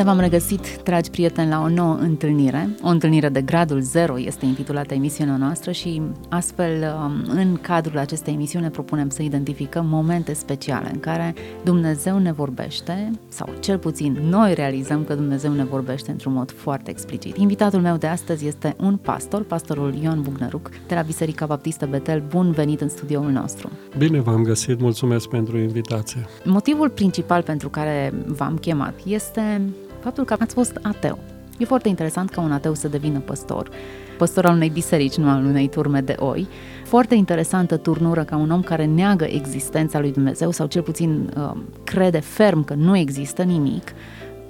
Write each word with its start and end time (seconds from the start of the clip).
Bine 0.00 0.12
v-am 0.12 0.20
regăsit, 0.20 0.82
dragi 0.82 1.10
prieteni, 1.10 1.48
la 1.48 1.60
o 1.60 1.68
nouă 1.68 1.94
întâlnire. 1.94 2.68
O 2.82 2.88
întâlnire 2.88 3.28
de 3.28 3.42
gradul 3.42 3.80
0 3.80 4.20
este 4.20 4.44
intitulată 4.46 4.94
emisiunea 4.94 5.36
noastră 5.36 5.72
și 5.72 6.02
astfel, 6.28 6.94
um, 7.04 7.22
în 7.28 7.58
cadrul 7.60 7.98
acestei 7.98 8.34
emisiuni, 8.34 8.70
propunem 8.70 9.08
să 9.08 9.22
identificăm 9.22 9.86
momente 9.86 10.32
speciale 10.32 10.90
în 10.92 11.00
care 11.00 11.34
Dumnezeu 11.64 12.18
ne 12.18 12.32
vorbește, 12.32 13.10
sau 13.28 13.48
cel 13.60 13.78
puțin 13.78 14.18
noi 14.28 14.54
realizăm 14.54 15.04
că 15.04 15.14
Dumnezeu 15.14 15.52
ne 15.52 15.64
vorbește 15.64 16.10
într-un 16.10 16.32
mod 16.32 16.50
foarte 16.50 16.90
explicit. 16.90 17.36
Invitatul 17.36 17.80
meu 17.80 17.96
de 17.96 18.06
astăzi 18.06 18.46
este 18.46 18.76
un 18.78 18.96
pastor, 18.96 19.42
pastorul 19.42 19.94
Ion 20.02 20.22
Bugnăruc, 20.22 20.70
de 20.86 20.94
la 20.94 21.02
Biserica 21.02 21.46
Baptistă 21.46 21.86
Betel. 21.86 22.22
Bun 22.28 22.50
venit 22.50 22.80
în 22.80 22.88
studioul 22.88 23.30
nostru! 23.30 23.70
Bine 23.98 24.20
v-am 24.20 24.42
găsit, 24.42 24.80
mulțumesc 24.80 25.28
pentru 25.28 25.58
invitație. 25.58 26.26
Motivul 26.44 26.90
principal 26.90 27.42
pentru 27.42 27.68
care 27.68 28.12
v-am 28.26 28.56
chemat 28.56 28.94
este 29.04 29.60
faptul 30.00 30.24
că 30.24 30.36
ați 30.38 30.54
fost 30.54 30.78
ateu. 30.82 31.18
E 31.58 31.64
foarte 31.64 31.88
interesant 31.88 32.30
ca 32.30 32.40
un 32.40 32.52
ateu 32.52 32.74
să 32.74 32.88
devină 32.88 33.18
păstor, 33.18 33.70
păstor 34.18 34.44
al 34.46 34.54
unei 34.54 34.68
biserici, 34.68 35.14
nu 35.14 35.28
al 35.28 35.44
unei 35.44 35.68
turme 35.68 36.00
de 36.00 36.14
oi. 36.18 36.48
Foarte 36.84 37.14
interesantă 37.14 37.76
turnură 37.76 38.24
ca 38.24 38.36
un 38.36 38.50
om 38.50 38.62
care 38.62 38.84
neagă 38.84 39.24
existența 39.24 40.00
lui 40.00 40.12
Dumnezeu 40.12 40.50
sau 40.50 40.66
cel 40.66 40.82
puțin 40.82 41.32
uh, 41.36 41.60
crede 41.84 42.18
ferm 42.20 42.64
că 42.64 42.74
nu 42.74 42.96
există 42.96 43.42
nimic, 43.42 43.92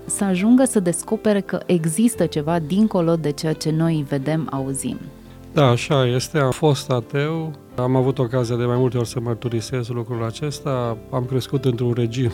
să 0.05 0.25
ajungă 0.25 0.65
să 0.65 0.81
descopere 0.81 1.41
că 1.41 1.61
există 1.67 2.27
ceva 2.27 2.59
dincolo 2.59 3.17
de 3.17 3.31
ceea 3.31 3.53
ce 3.53 3.71
noi 3.71 4.05
vedem, 4.09 4.49
auzim. 4.51 4.99
Da, 5.53 5.67
așa 5.67 6.07
este. 6.07 6.39
Am 6.39 6.51
fost 6.51 6.91
ateu, 6.91 7.53
am 7.77 7.97
avut 7.97 8.19
ocazia 8.19 8.57
de 8.57 8.65
mai 8.65 8.77
multe 8.77 8.99
ori 8.99 9.09
să 9.09 9.21
mărturisesc 9.21 9.89
lucrul 9.89 10.25
acesta. 10.25 10.97
Am 11.11 11.25
crescut 11.25 11.65
într-un 11.65 11.93
regim 11.93 12.31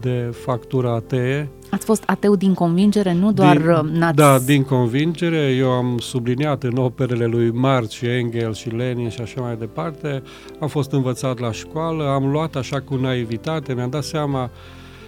de 0.00 0.34
factură 0.44 0.88
atee. 0.88 1.48
Ați 1.70 1.84
fost 1.84 2.02
ateu 2.06 2.36
din 2.36 2.54
convingere, 2.54 3.12
nu 3.12 3.32
doar 3.32 3.56
din, 3.56 3.68
uh, 3.68 3.80
n-ați... 3.92 4.16
Da, 4.16 4.38
din 4.38 4.62
convingere. 4.62 5.54
Eu 5.58 5.70
am 5.70 5.98
subliniat 5.98 6.62
în 6.62 6.76
operele 6.76 7.26
lui 7.26 7.50
Marx 7.50 7.90
și 7.90 8.06
Engels 8.06 8.58
și 8.58 8.68
Lenin 8.68 9.08
și 9.08 9.20
așa 9.20 9.40
mai 9.40 9.56
departe. 9.56 10.22
Am 10.60 10.68
fost 10.68 10.92
învățat 10.92 11.38
la 11.38 11.52
școală, 11.52 12.04
am 12.04 12.30
luat 12.30 12.54
așa 12.54 12.80
cu 12.80 12.94
naivitate, 12.94 13.74
mi-am 13.74 13.90
dat 13.90 14.04
seama 14.04 14.50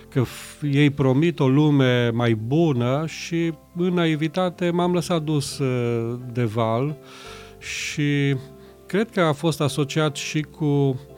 că 0.08 0.22
ei 0.72 0.90
promit 0.90 1.40
o 1.40 1.48
lume 1.48 2.10
mai 2.10 2.34
bună 2.34 3.04
și 3.06 3.52
în 3.76 3.94
naivitate 3.94 4.70
m-am 4.70 4.92
lăsat 4.92 5.22
dus 5.22 5.58
uh, 5.58 6.18
de 6.32 6.44
val 6.44 6.96
și 7.58 8.36
cred 8.86 9.10
că 9.10 9.20
a 9.20 9.32
fost 9.32 9.60
asociat 9.60 10.16
și 10.16 10.40
cu 10.40 10.64
Uh, 10.64 11.17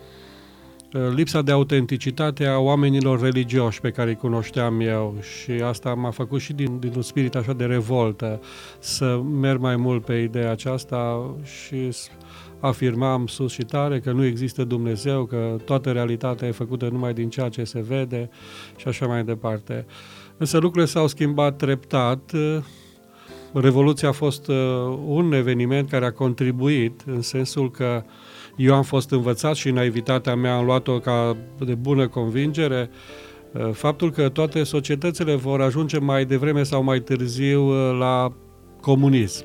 lipsa 1.14 1.42
de 1.42 1.52
autenticitate 1.52 2.46
a 2.46 2.58
oamenilor 2.58 3.20
religioși 3.20 3.80
pe 3.80 3.90
care 3.90 4.10
îi 4.10 4.16
cunoșteam 4.16 4.80
eu 4.80 5.16
și 5.20 5.50
asta 5.50 5.94
m-a 5.94 6.10
făcut 6.10 6.40
și 6.40 6.52
din, 6.52 6.78
din 6.78 6.92
un 6.96 7.02
spirit 7.02 7.34
așa 7.34 7.52
de 7.52 7.64
revoltă 7.64 8.40
să 8.78 9.20
merg 9.40 9.60
mai 9.60 9.76
mult 9.76 10.04
pe 10.04 10.14
ideea 10.14 10.50
aceasta 10.50 11.30
și 11.42 11.90
afirmam 12.60 13.26
sus 13.26 13.52
și 13.52 13.62
tare 13.62 14.00
că 14.00 14.12
nu 14.12 14.24
există 14.24 14.64
Dumnezeu, 14.64 15.24
că 15.24 15.56
toată 15.64 15.92
realitatea 15.92 16.48
e 16.48 16.50
făcută 16.50 16.88
numai 16.88 17.12
din 17.12 17.28
ceea 17.28 17.48
ce 17.48 17.64
se 17.64 17.80
vede 17.80 18.30
și 18.76 18.88
așa 18.88 19.06
mai 19.06 19.24
departe. 19.24 19.86
Însă 20.36 20.58
lucrurile 20.58 20.90
s-au 20.90 21.06
schimbat 21.06 21.56
treptat. 21.56 22.32
Revoluția 23.52 24.08
a 24.08 24.12
fost 24.12 24.48
uh, 24.48 24.56
un 25.06 25.32
eveniment 25.32 25.88
care 25.88 26.04
a 26.04 26.12
contribuit 26.12 27.02
în 27.06 27.22
sensul 27.22 27.70
că 27.70 28.04
eu 28.56 28.74
am 28.74 28.82
fost 28.82 29.10
învățat 29.10 29.54
și 29.54 29.70
naivitatea 29.70 30.34
mea 30.34 30.56
am 30.56 30.64
luat-o 30.64 30.98
ca 30.98 31.36
de 31.58 31.74
bună 31.74 32.08
convingere, 32.08 32.90
uh, 33.52 33.70
faptul 33.72 34.10
că 34.10 34.28
toate 34.28 34.62
societățile 34.62 35.34
vor 35.34 35.60
ajunge 35.60 35.98
mai 35.98 36.24
devreme 36.24 36.62
sau 36.62 36.82
mai 36.82 37.00
târziu 37.00 37.62
uh, 37.62 37.98
la 37.98 38.32
comunism. 38.80 39.44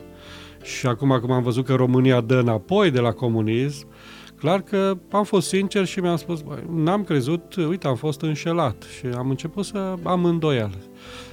Și 0.63 0.87
acum, 0.87 1.19
cum 1.21 1.31
am 1.31 1.43
văzut 1.43 1.65
că 1.65 1.73
România 1.73 2.21
dă 2.21 2.35
înapoi 2.35 2.91
de 2.91 2.99
la 2.99 3.11
comunism, 3.11 3.87
clar 4.35 4.61
că 4.61 4.97
am 5.11 5.23
fost 5.23 5.47
sincer 5.47 5.85
și 5.85 5.99
mi-am 5.99 6.15
spus, 6.15 6.41
bă, 6.41 6.57
n-am 6.75 7.03
crezut, 7.03 7.55
uite, 7.55 7.87
am 7.87 7.95
fost 7.95 8.21
înșelat 8.21 8.85
și 8.97 9.05
am 9.17 9.29
început 9.29 9.65
să 9.65 9.93
am 10.03 10.25
îndoială, 10.25 10.77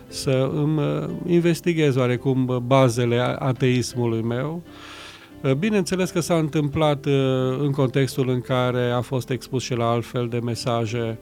să 0.07 0.51
îmi 0.55 0.79
uh, 0.79 1.09
investighez 1.27 1.97
oarecum 1.97 2.63
bazele 2.67 3.37
ateismului 3.39 4.23
meu 4.23 4.63
Uh, 4.65 5.02
bineînțeles 5.59 6.11
că 6.11 6.21
s-a 6.21 6.35
întâmplat 6.35 7.07
uh, 7.07 7.13
în 7.59 7.71
contextul 7.71 8.29
în 8.29 8.41
care 8.41 8.91
a 8.91 9.01
fost 9.01 9.31
expus 9.31 9.63
și 9.63 9.75
la 9.75 9.91
altfel 9.91 10.29
de 10.29 10.39
mesaje. 10.39 11.19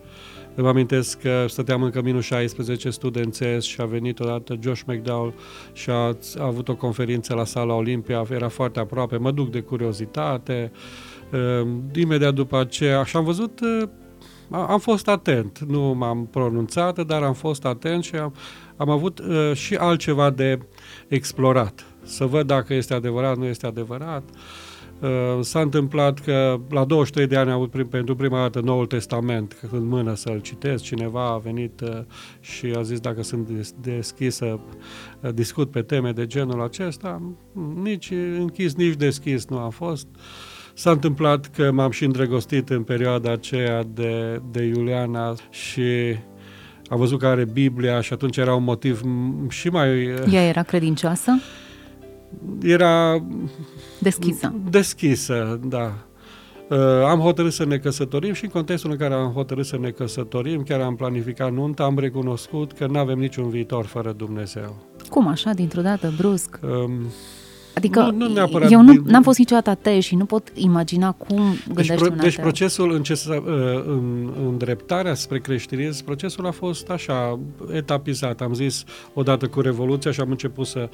Îmi 0.54 0.68
amintesc 0.68 1.20
că 1.20 1.44
stăteam 1.48 1.82
în 1.82 1.90
căminul 1.90 2.20
16 2.20 2.90
studențesc 2.90 3.66
și 3.66 3.80
a 3.80 3.84
venit 3.84 4.20
odată 4.20 4.58
Josh 4.62 4.80
McDowell 4.86 5.34
și 5.72 5.90
a, 5.90 6.16
a 6.38 6.44
avut 6.44 6.68
o 6.68 6.76
conferință 6.76 7.34
la 7.34 7.44
sala 7.44 7.74
Olimpia, 7.74 8.26
era 8.30 8.48
foarte 8.48 8.80
aproape, 8.80 9.16
mă 9.16 9.30
duc 9.30 9.50
de 9.50 9.60
curiozitate. 9.60 10.72
Uh, 11.32 11.68
imediat 11.94 12.34
după 12.34 12.58
aceea, 12.58 13.04
și 13.04 13.16
am 13.16 13.24
văzut, 13.24 13.60
am 14.48 14.78
fost 14.78 15.08
atent, 15.08 15.58
nu 15.58 15.80
m-am 15.80 16.26
pronunțat, 16.26 17.06
dar 17.06 17.22
am 17.22 17.34
fost 17.34 17.64
atent 17.64 18.04
și 18.04 18.14
am, 18.14 18.34
am 18.76 18.90
avut 18.90 19.20
și 19.52 19.74
altceva 19.74 20.30
de 20.30 20.58
explorat 21.08 21.89
să 22.10 22.24
văd 22.24 22.46
dacă 22.46 22.74
este 22.74 22.94
adevărat, 22.94 23.36
nu 23.36 23.44
este 23.44 23.66
adevărat. 23.66 24.22
Uh, 25.00 25.08
s-a 25.40 25.60
întâmplat 25.60 26.18
că 26.18 26.60
la 26.70 26.84
23 26.84 27.26
de 27.26 27.36
ani 27.36 27.50
am 27.50 27.56
avut 27.56 27.70
prim, 27.70 27.88
pentru 27.88 28.16
prima 28.16 28.40
dată 28.40 28.60
Noul 28.60 28.86
Testament 28.86 29.56
în 29.70 29.86
mână 29.86 30.14
să-l 30.14 30.40
citesc. 30.40 30.82
Cineva 30.82 31.32
a 31.32 31.38
venit 31.38 31.80
uh, 31.80 31.88
și 32.40 32.72
a 32.76 32.82
zis 32.82 33.00
dacă 33.00 33.22
sunt 33.22 33.48
deschis 33.80 34.34
să 34.34 34.58
uh, 35.20 35.30
discut 35.34 35.70
pe 35.70 35.82
teme 35.82 36.12
de 36.12 36.26
genul 36.26 36.62
acesta. 36.62 37.22
Nici 37.82 38.10
închis, 38.38 38.74
nici 38.74 38.94
deschis 38.96 39.46
nu 39.46 39.58
am 39.58 39.70
fost. 39.70 40.06
S-a 40.74 40.90
întâmplat 40.90 41.46
că 41.46 41.70
m-am 41.72 41.90
și 41.90 42.04
îndrăgostit 42.04 42.70
în 42.70 42.82
perioada 42.82 43.32
aceea 43.32 43.82
de, 43.94 44.42
de 44.50 44.62
Iuliana 44.62 45.34
și 45.50 46.16
am 46.88 46.98
văzut 46.98 47.18
că 47.18 47.26
are 47.26 47.44
Biblia 47.44 48.00
și 48.00 48.12
atunci 48.12 48.36
era 48.36 48.54
un 48.54 48.64
motiv 48.64 49.00
și 49.48 49.68
mai... 49.68 50.04
Ea 50.30 50.42
era 50.42 50.62
credincioasă? 50.62 51.32
Era 52.62 53.24
deschisă. 53.98 54.54
Deschisă, 54.70 55.60
da. 55.64 55.92
Uh, 56.70 56.78
am 57.06 57.18
hotărât 57.18 57.52
să 57.52 57.64
ne 57.64 57.78
căsătorim 57.78 58.32
și 58.32 58.44
în 58.44 58.50
contextul 58.50 58.90
în 58.90 58.96
care 58.96 59.14
am 59.14 59.32
hotărât 59.32 59.66
să 59.66 59.78
ne 59.78 59.90
căsătorim, 59.90 60.62
chiar 60.62 60.80
am 60.80 60.96
planificat 60.96 61.52
nunta, 61.52 61.84
am 61.84 61.98
recunoscut 61.98 62.72
că 62.72 62.86
nu 62.86 62.98
avem 62.98 63.18
niciun 63.18 63.48
viitor 63.48 63.84
fără 63.84 64.12
Dumnezeu. 64.12 64.76
Cum 65.08 65.26
așa, 65.26 65.52
dintr-o 65.52 65.80
dată, 65.82 66.12
brusc? 66.16 66.58
Um, 66.62 66.92
Adică 67.74 68.00
nu, 68.00 68.26
nu 68.26 68.32
neapărat 68.32 68.70
eu 68.70 68.82
nu 68.82 69.14
am 69.14 69.22
fost 69.22 69.38
niciodată 69.38 69.70
ateu 69.70 70.00
și 70.00 70.14
nu 70.14 70.24
pot 70.24 70.52
imagina 70.54 71.12
cum 71.12 71.42
gândește 71.66 71.92
deci, 71.92 72.02
pro, 72.02 72.12
un 72.12 72.18
Deci 72.20 72.36
procesul 72.36 72.92
în, 72.92 73.02
ce, 73.02 73.20
uh, 73.28 73.36
în, 73.86 74.30
în 74.46 74.58
dreptarea 74.58 75.14
spre 75.14 75.38
creștinism, 75.38 76.04
procesul 76.04 76.46
a 76.46 76.50
fost 76.50 76.90
așa, 76.90 77.38
etapizat. 77.72 78.40
Am 78.40 78.54
zis 78.54 78.84
odată 79.14 79.46
cu 79.46 79.60
Revoluția 79.60 80.10
și 80.10 80.20
am 80.20 80.30
început 80.30 80.66
să 80.66 80.88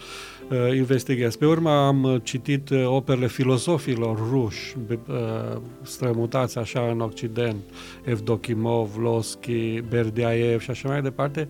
uh, 0.51 0.77
investighez. 0.77 1.37
Pe 1.37 1.47
urmă 1.47 1.71
am 1.71 2.03
uh, 2.03 2.17
citit 2.23 2.71
uh, 2.71 2.85
operele 2.87 3.27
filozofilor 3.27 4.19
ruși, 4.31 4.77
uh, 4.91 5.61
strămutați 5.83 6.59
așa 6.59 6.89
în 6.93 7.01
Occident, 7.01 7.57
Evdokimov, 8.05 8.97
Losky, 8.99 9.81
Berdiaev 9.89 10.61
și 10.61 10.71
așa 10.71 10.89
mai 10.89 11.03
departe. 11.03 11.47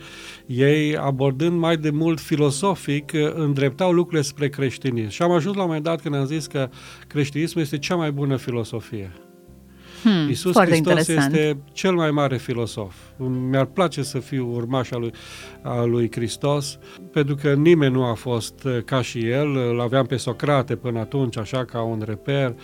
Ei, 0.47 0.97
abordând 0.97 1.59
mai 1.59 1.77
de 1.77 1.91
mult 1.91 2.21
filozofic, 2.21 3.13
uh, 3.15 3.33
îndreptau 3.35 3.93
lucrurile 3.93 4.23
spre 4.23 4.49
creștinism. 4.49 5.11
Și 5.17 5.23
am 5.23 5.31
ajuns 5.31 5.55
la 5.55 5.61
un 5.61 5.67
moment 5.67 5.85
dat 5.85 6.01
când 6.01 6.15
am 6.15 6.25
zis 6.25 6.47
că 6.47 6.69
creștinismul 7.07 7.63
este 7.63 7.79
cea 7.79 7.95
mai 7.95 8.13
bună 8.13 8.37
filosofie. 8.37 9.13
Hmm, 10.03 10.29
Iisus 10.29 10.57
Hristos 10.57 10.77
interesant. 10.77 11.35
este 11.35 11.59
cel 11.73 11.93
mai 11.95 12.11
mare 12.11 12.37
filosof. 12.37 12.95
Mi-ar 13.49 13.65
place 13.65 14.03
să 14.03 14.19
fiu 14.19 14.55
urmaș 14.55 14.91
al 14.91 15.01
lui, 15.01 15.13
al 15.63 15.91
lui 15.91 16.11
Hristos, 16.11 16.79
pentru 17.13 17.35
că 17.35 17.53
nimeni 17.53 17.93
nu 17.93 18.05
a 18.05 18.15
fost 18.15 18.65
uh, 18.65 18.79
ca 18.85 19.03
și 19.03 19.29
el. 19.29 19.57
Îl 19.57 19.81
aveam 19.81 20.07
pe 20.07 20.17
Socrate 20.17 20.77
până 20.77 20.99
atunci, 20.99 21.37
așa 21.37 21.65
ca 21.65 21.83
un 21.83 22.03
reper, 22.07 22.55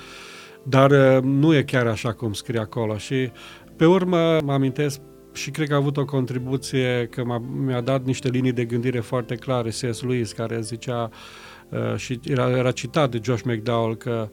dar 0.62 0.90
uh, 0.90 1.22
nu 1.22 1.54
e 1.54 1.62
chiar 1.62 1.86
așa 1.86 2.12
cum 2.12 2.32
scrie 2.32 2.60
acolo. 2.60 2.96
Și 2.96 3.30
pe 3.76 3.86
urmă 3.86 4.38
mă 4.44 4.52
amintesc 4.52 5.00
și 5.32 5.50
cred 5.50 5.68
că 5.68 5.74
a 5.74 5.76
avut 5.76 5.96
o 5.96 6.04
contribuție 6.04 7.08
că 7.10 7.24
m-a, 7.24 7.42
mi-a 7.64 7.80
dat 7.80 8.04
niște 8.04 8.28
linii 8.28 8.52
de 8.52 8.64
gândire 8.64 9.00
foarte 9.00 9.34
clare, 9.34 9.68
C.S. 9.68 10.02
Lewis, 10.02 10.32
care 10.32 10.60
zicea 10.60 11.10
uh, 11.12 11.50
și 11.96 12.20
era, 12.24 12.50
era 12.50 12.70
citat 12.70 13.10
de 13.10 13.20
Josh 13.22 13.42
McDowell 13.42 13.96
că 13.96 14.28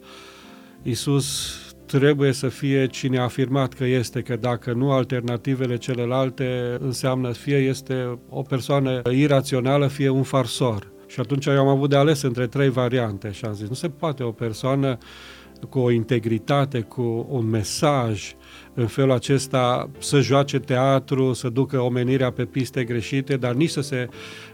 Isus 0.82 1.56
trebuie 1.86 2.32
să 2.32 2.48
fie 2.48 2.86
cine 2.86 3.18
a 3.18 3.22
afirmat 3.22 3.72
că 3.72 3.84
este, 3.84 4.22
că 4.22 4.36
dacă 4.36 4.72
nu 4.72 4.92
alternativele 4.92 5.76
celelalte 5.76 6.76
înseamnă 6.80 7.32
fie 7.32 7.56
este 7.56 8.18
o 8.28 8.42
persoană 8.42 9.02
irațională, 9.10 9.86
fie 9.86 10.08
un 10.08 10.22
farsor. 10.22 10.92
Și 11.06 11.20
atunci 11.20 11.46
eu 11.46 11.58
am 11.58 11.68
avut 11.68 11.90
de 11.90 11.96
ales 11.96 12.22
între 12.22 12.46
trei 12.46 12.68
variante 12.68 13.30
și 13.30 13.44
am 13.44 13.52
zis, 13.52 13.68
nu 13.68 13.74
se 13.74 13.88
poate 13.88 14.22
o 14.22 14.30
persoană 14.30 14.98
cu 15.68 15.78
o 15.78 15.90
integritate, 15.90 16.80
cu 16.80 17.26
un 17.30 17.46
mesaj, 17.46 18.34
în 18.74 18.86
felul 18.86 19.12
acesta 19.12 19.90
să 19.98 20.20
joace 20.20 20.58
teatru, 20.58 21.32
să 21.32 21.48
ducă 21.48 21.80
omenirea 21.80 22.30
pe 22.30 22.44
piste 22.44 22.84
greșite, 22.84 23.36
dar 23.36 23.52
nici 23.52 23.70
să 23.70 23.80
se 23.80 24.08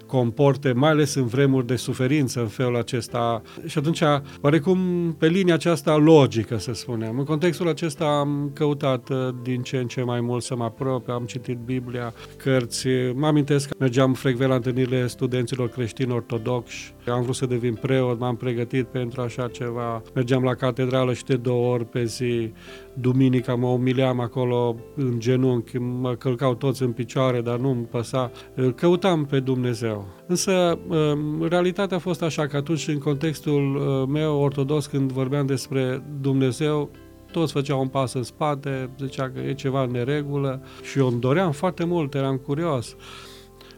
comporte, 0.07 0.73
mai 0.73 0.91
ales 0.91 1.15
în 1.15 1.27
vremuri 1.27 1.67
de 1.67 1.77
suferință 1.77 2.41
în 2.41 2.47
felul 2.47 2.77
acesta. 2.77 3.43
Și 3.67 3.79
atunci, 3.79 4.03
oarecum, 4.41 4.79
pe 5.19 5.27
linia 5.27 5.55
aceasta 5.55 5.97
logică, 5.97 6.59
să 6.59 6.73
spunem. 6.73 7.19
În 7.19 7.25
contextul 7.25 7.69
acesta 7.69 8.05
am 8.05 8.51
căutat 8.55 9.09
uh, 9.09 9.17
din 9.43 9.63
ce 9.63 9.77
în 9.77 9.87
ce 9.87 10.03
mai 10.03 10.21
mult 10.21 10.43
să 10.43 10.57
mă 10.57 10.65
apropie, 10.65 11.13
am 11.13 11.25
citit 11.25 11.59
Biblia, 11.59 12.15
cărți. 12.37 12.87
Mă 13.15 13.27
amintesc 13.27 13.69
că 13.69 13.75
mergeam 13.79 14.15
frecvent 14.15 14.51
la 14.51 14.57
întâlnirile 14.57 15.07
studenților 15.07 15.69
creștini 15.69 16.13
ortodoxi, 16.13 16.95
am 17.07 17.23
vrut 17.23 17.35
să 17.35 17.47
devin 17.47 17.75
preot, 17.75 18.19
m-am 18.19 18.37
pregătit 18.37 18.87
pentru 18.87 19.21
așa 19.21 19.49
ceva. 19.49 20.03
Mergeam 20.15 20.43
la 20.43 20.55
catedrală 20.55 21.13
și 21.13 21.25
de 21.25 21.37
două 21.37 21.73
ori 21.73 21.85
pe 21.85 22.05
zi. 22.05 22.53
Duminica 23.01 23.55
mă 23.55 23.67
umileam 23.67 24.21
acolo 24.21 24.77
în 24.95 25.19
genunchi, 25.19 25.79
mă 25.79 26.15
călcau 26.15 26.55
toți 26.55 26.83
în 26.83 26.93
picioare, 26.93 27.41
dar 27.41 27.59
nu-mi 27.59 27.85
păsa. 27.85 28.31
Căutam 28.75 29.25
pe 29.25 29.41
Dumnezeu. 29.41 30.07
Însă, 30.27 30.79
um, 30.89 31.47
realitatea 31.49 31.97
a 31.97 32.01
fost 32.01 32.23
așa 32.23 32.47
că 32.47 32.57
atunci, 32.57 32.89
în 32.89 32.99
contextul 32.99 33.77
uh, 33.77 34.09
meu 34.09 34.41
ortodox, 34.41 34.87
când 34.87 35.13
vorbeam 35.13 35.47
despre 35.47 36.03
Dumnezeu, 36.21 36.91
toți 37.33 37.53
făceau 37.53 37.81
un 37.81 37.89
pas 37.89 38.13
în 38.13 38.23
spate, 38.23 38.91
zicea 39.01 39.31
că 39.31 39.41
e 39.41 39.55
ceva 39.55 39.83
în 39.83 39.91
neregulă 39.91 40.63
și 40.91 40.99
eu 40.99 41.07
îmi 41.07 41.21
doream 41.21 41.53
foarte 41.53 41.85
mult, 41.85 42.15
eram 42.15 42.37
curios. 42.37 42.97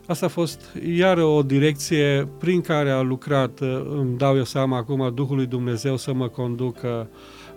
Asta 0.06 0.26
a 0.26 0.29
fost 0.29 0.76
iar 0.97 1.19
o 1.19 1.43
direcție 1.43 2.29
prin 2.38 2.61
care 2.61 2.91
a 2.91 3.00
lucrat, 3.00 3.61
uh, 3.61 3.82
îmi 3.91 4.17
dau 4.17 4.37
eu 4.37 4.44
seama 4.44 4.76
acum, 4.76 5.12
Duhul 5.15 5.37
lui 5.37 5.47
Dumnezeu 5.47 5.97
să 5.97 6.12
mă 6.12 6.29
conducă. 6.29 7.09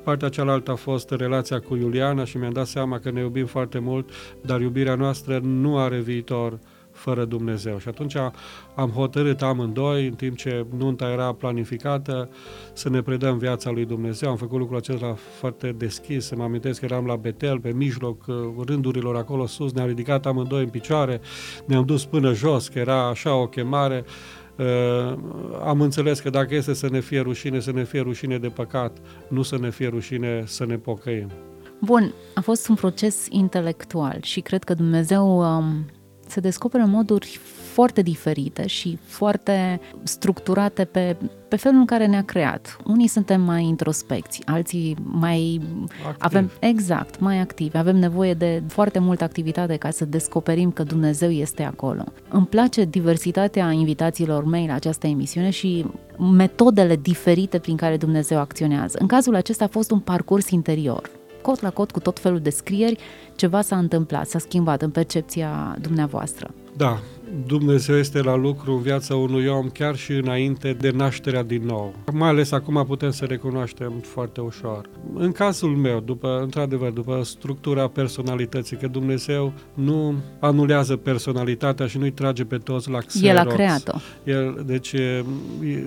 Partea 0.03 0.30
cealaltă 0.30 0.71
a 0.71 0.75
fost 0.75 1.12
relația 1.12 1.59
cu 1.59 1.75
Iuliana 1.75 2.24
și 2.24 2.38
mi-am 2.38 2.51
dat 2.51 2.68
seama 2.68 3.00
că 3.00 3.12
ne 3.12 3.19
iubim 3.19 3.45
foarte 3.45 3.80
mult, 3.80 4.09
dar 4.42 4.62
iubirea 4.62 4.95
noastră 4.95 5.39
nu 5.44 5.77
are 5.77 6.00
viitor 6.00 6.59
fără 6.92 7.25
Dumnezeu. 7.25 7.77
Și 7.77 7.88
atunci 7.88 8.15
am 8.75 8.89
hotărât 8.89 9.42
amândoi, 9.42 10.07
în 10.07 10.13
timp 10.13 10.38
ce 10.38 10.65
nunta 10.77 11.09
era 11.09 11.33
planificată, 11.33 12.30
să 12.74 12.89
ne 12.89 13.01
predăm 13.01 13.38
viața 13.38 13.69
lui 13.69 13.86
Dumnezeu. 13.86 14.30
Am 14.30 14.36
făcut 14.36 14.59
lucrul 14.59 14.77
acesta 14.77 15.15
foarte 15.39 15.71
deschis. 15.71 16.25
Să 16.25 16.36
mă 16.36 16.44
amintesc 16.44 16.80
că 16.80 16.86
eram 16.86 17.06
la 17.06 17.15
Betel, 17.15 17.59
pe 17.59 17.71
mijloc 17.71 18.27
uh, 18.27 18.36
rândurilor 18.65 19.15
acolo 19.15 19.45
sus, 19.45 19.74
ne-am 19.74 19.88
ridicat 19.88 20.25
amândoi 20.25 20.63
în 20.63 20.69
picioare, 20.69 21.21
ne-am 21.65 21.86
dus 21.86 22.06
până 22.06 22.33
jos, 22.33 22.68
că 22.68 22.80
era 22.80 23.07
așa 23.07 23.36
o 23.36 23.48
chemare. 23.48 24.06
Uh, 24.56 25.18
am 25.63 25.81
înțeles 25.81 26.19
că 26.19 26.30
dacă 26.30 26.56
este 26.56 26.74
să 26.74 26.89
ne 26.89 27.00
fie 27.00 27.19
rușine, 27.19 27.59
să 27.59 27.71
ne 27.71 27.83
fie 27.83 28.01
rușine 28.01 28.38
de 28.38 28.48
păcat, 28.48 28.98
nu 29.27 29.42
să 29.42 29.57
ne 29.57 29.69
fie 29.69 29.88
rușine 29.88 30.44
să 30.45 30.65
ne 30.65 30.77
pocăim. 30.77 31.31
Bun, 31.80 32.13
a 32.36 32.42
fost 32.42 32.68
un 32.68 32.75
proces 32.75 33.25
intelectual 33.30 34.18
și 34.21 34.39
cred 34.42 34.63
că 34.63 34.74
Dumnezeu 34.74 35.39
um, 35.39 35.86
se 36.31 36.39
descoperă 36.39 36.86
moduri 36.86 37.39
foarte 37.74 38.01
diferite 38.01 38.68
și 38.68 38.98
foarte 39.04 39.80
structurate 40.04 40.86
pe, 40.86 41.18
pe 41.48 41.56
felul 41.56 41.80
în 41.80 41.86
care 41.86 42.06
ne-a 42.06 42.24
creat. 42.24 42.78
Unii 42.86 43.07
suntem 43.07 43.42
mai 43.42 43.63
introspecți, 43.63 44.42
alții 44.45 44.95
mai 45.04 45.62
Activ. 46.06 46.16
avem 46.19 46.51
exact, 46.60 47.19
mai 47.19 47.39
activi. 47.39 47.78
Avem 47.78 47.95
nevoie 47.95 48.33
de 48.33 48.63
foarte 48.68 49.00
multă 49.00 49.24
activitate 49.24 49.75
ca 49.75 49.89
să 49.89 50.06
descoperim 50.06 50.72
că 50.72 50.83
Dumnezeu 50.83 51.30
este 51.30 51.63
acolo. 51.63 52.04
Îmi 52.30 52.45
place 52.45 52.86
diversitatea 52.86 53.72
invitațiilor 53.72 54.45
mei 54.45 54.68
la 54.68 54.74
această 54.74 55.07
emisiune 55.07 55.50
și 55.50 55.86
metodele 56.18 56.95
diferite 56.95 57.60
prin 57.60 57.75
care 57.75 57.98
Dumnezeu 57.98 58.39
acționează. 58.39 58.98
În 59.01 59.07
cazul 59.07 59.36
acesta 59.36 59.63
a 59.63 59.68
fost 59.68 59.92
un 59.92 60.00
parcurs 60.00 60.50
interior 60.50 61.10
cot 61.41 61.61
la 61.61 61.69
cot 61.69 61.91
cu 61.91 61.99
tot 61.99 62.19
felul 62.19 62.39
de 62.39 62.49
scrieri, 62.49 62.97
ceva 63.35 63.61
s-a 63.61 63.77
întâmplat, 63.77 64.27
s-a 64.27 64.39
schimbat 64.39 64.81
în 64.81 64.89
percepția 64.89 65.77
dumneavoastră. 65.81 66.53
Da, 66.77 66.99
Dumnezeu 67.45 67.97
este 67.97 68.21
la 68.21 68.35
lucru 68.35 68.71
în 68.73 68.81
viața 68.81 69.15
unui 69.15 69.47
om 69.47 69.69
chiar 69.69 69.95
și 69.95 70.11
înainte 70.11 70.73
de 70.73 70.89
nașterea 70.89 71.43
din 71.43 71.65
nou. 71.65 71.93
Mai 72.11 72.29
ales 72.29 72.51
acum 72.51 72.85
putem 72.88 73.11
să 73.11 73.25
recunoaștem 73.25 73.93
foarte 74.01 74.41
ușor. 74.41 74.89
În 75.13 75.31
cazul 75.31 75.69
meu, 75.69 75.99
după, 75.99 76.39
într-adevăr, 76.41 76.91
după 76.91 77.21
structura 77.23 77.88
personalității, 77.88 78.77
că 78.77 78.88
Dumnezeu 78.88 79.53
nu 79.73 80.15
anulează 80.39 80.95
personalitatea 80.95 81.88
și 81.88 81.97
nu-i 81.97 82.11
trage 82.11 82.45
pe 82.45 82.57
toți 82.57 82.89
la 82.89 82.99
Xerox. 82.99 83.29
El 83.29 83.38
a 83.38 83.53
creat-o. 83.53 83.97
El, 84.23 84.63
deci, 84.65 84.95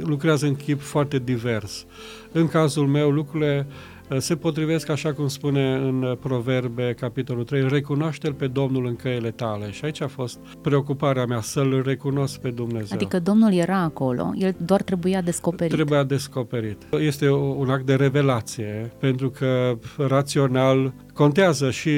lucrează 0.02 0.46
în 0.46 0.56
chip 0.56 0.80
foarte 0.80 1.18
divers. 1.24 1.86
În 2.32 2.48
cazul 2.48 2.86
meu, 2.86 3.10
lucrurile 3.10 3.66
Eh, 3.66 3.93
se 4.18 4.36
potrivesc, 4.36 4.88
așa 4.88 5.12
cum 5.12 5.28
spune 5.28 5.74
în 5.74 6.02
eh, 6.02 6.16
Proverbe, 6.20 6.94
capitolul 6.98 7.44
3, 7.44 7.68
recunoaște-L 7.68 8.32
pe 8.32 8.46
Domnul 8.46 8.86
în 8.86 8.96
căile 8.96 9.30
tale. 9.30 9.70
Și 9.70 9.84
aici 9.84 10.00
a 10.00 10.06
fost 10.08 10.38
preocuparea 10.62 11.24
mea, 11.24 11.40
să-L 11.40 11.82
recunosc 11.84 12.40
pe 12.40 12.50
Dumnezeu. 12.50 12.96
Adică 12.96 13.20
Domnul 13.20 13.52
era 13.52 13.78
acolo, 13.78 14.32
El 14.36 14.54
doar 14.58 14.82
trebuia 14.82 15.20
descoperit. 15.22 15.72
Trebuia 15.72 16.02
descoperit. 16.02 16.86
Este 16.98 17.30
un 17.30 17.70
act 17.70 17.86
de 17.86 17.94
revelație, 17.94 18.92
pentru 18.98 19.30
că 19.30 19.78
rațional 19.96 20.94
contează 21.12 21.70
și 21.70 21.90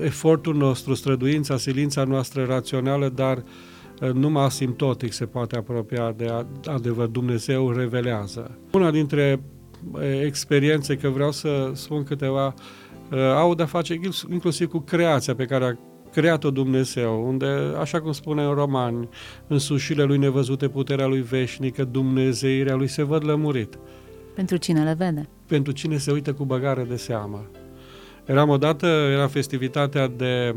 efortul 0.00 0.54
nostru, 0.54 0.94
străduința, 0.94 1.56
silința 1.56 2.04
noastră 2.04 2.44
rațională, 2.44 3.08
dar 3.08 3.42
eh, 4.00 4.10
numai 4.10 4.44
asimptotic 4.44 5.12
se 5.12 5.24
poate 5.26 5.56
apropia 5.56 6.14
de 6.16 6.46
adevăr. 6.64 7.06
Dumnezeu 7.06 7.70
revelează. 7.70 8.58
Una 8.72 8.90
dintre 8.90 9.40
experiențe, 10.24 10.96
că 10.96 11.08
vreau 11.08 11.32
să 11.32 11.70
spun 11.74 12.02
câteva, 12.02 12.54
au 13.36 13.54
de-a 13.54 13.66
face 13.66 14.00
inclusiv 14.30 14.68
cu 14.68 14.78
creația 14.78 15.34
pe 15.34 15.44
care 15.44 15.64
a 15.64 15.72
creat-o 16.12 16.50
Dumnezeu, 16.50 17.26
unde, 17.28 17.46
așa 17.80 18.00
cum 18.00 18.12
spune 18.12 18.44
în 18.44 18.54
Romani, 18.54 19.08
în 19.46 19.58
sușile 19.58 20.02
lui 20.02 20.18
nevăzute 20.18 20.68
puterea 20.68 21.06
lui 21.06 21.20
veșnică, 21.20 21.84
Dumnezeirea 21.84 22.74
lui 22.74 22.88
se 22.88 23.02
văd 23.02 23.24
lămurit. 23.24 23.78
Pentru 24.34 24.56
cine 24.56 24.82
le 24.82 24.94
vede? 24.98 25.28
Pentru 25.46 25.72
cine 25.72 25.96
se 25.96 26.12
uită 26.12 26.32
cu 26.32 26.44
băgare 26.44 26.86
de 26.88 26.96
seamă. 26.96 27.50
Eram 28.24 28.48
odată, 28.48 28.86
era 28.86 29.26
festivitatea 29.26 30.08
de 30.08 30.54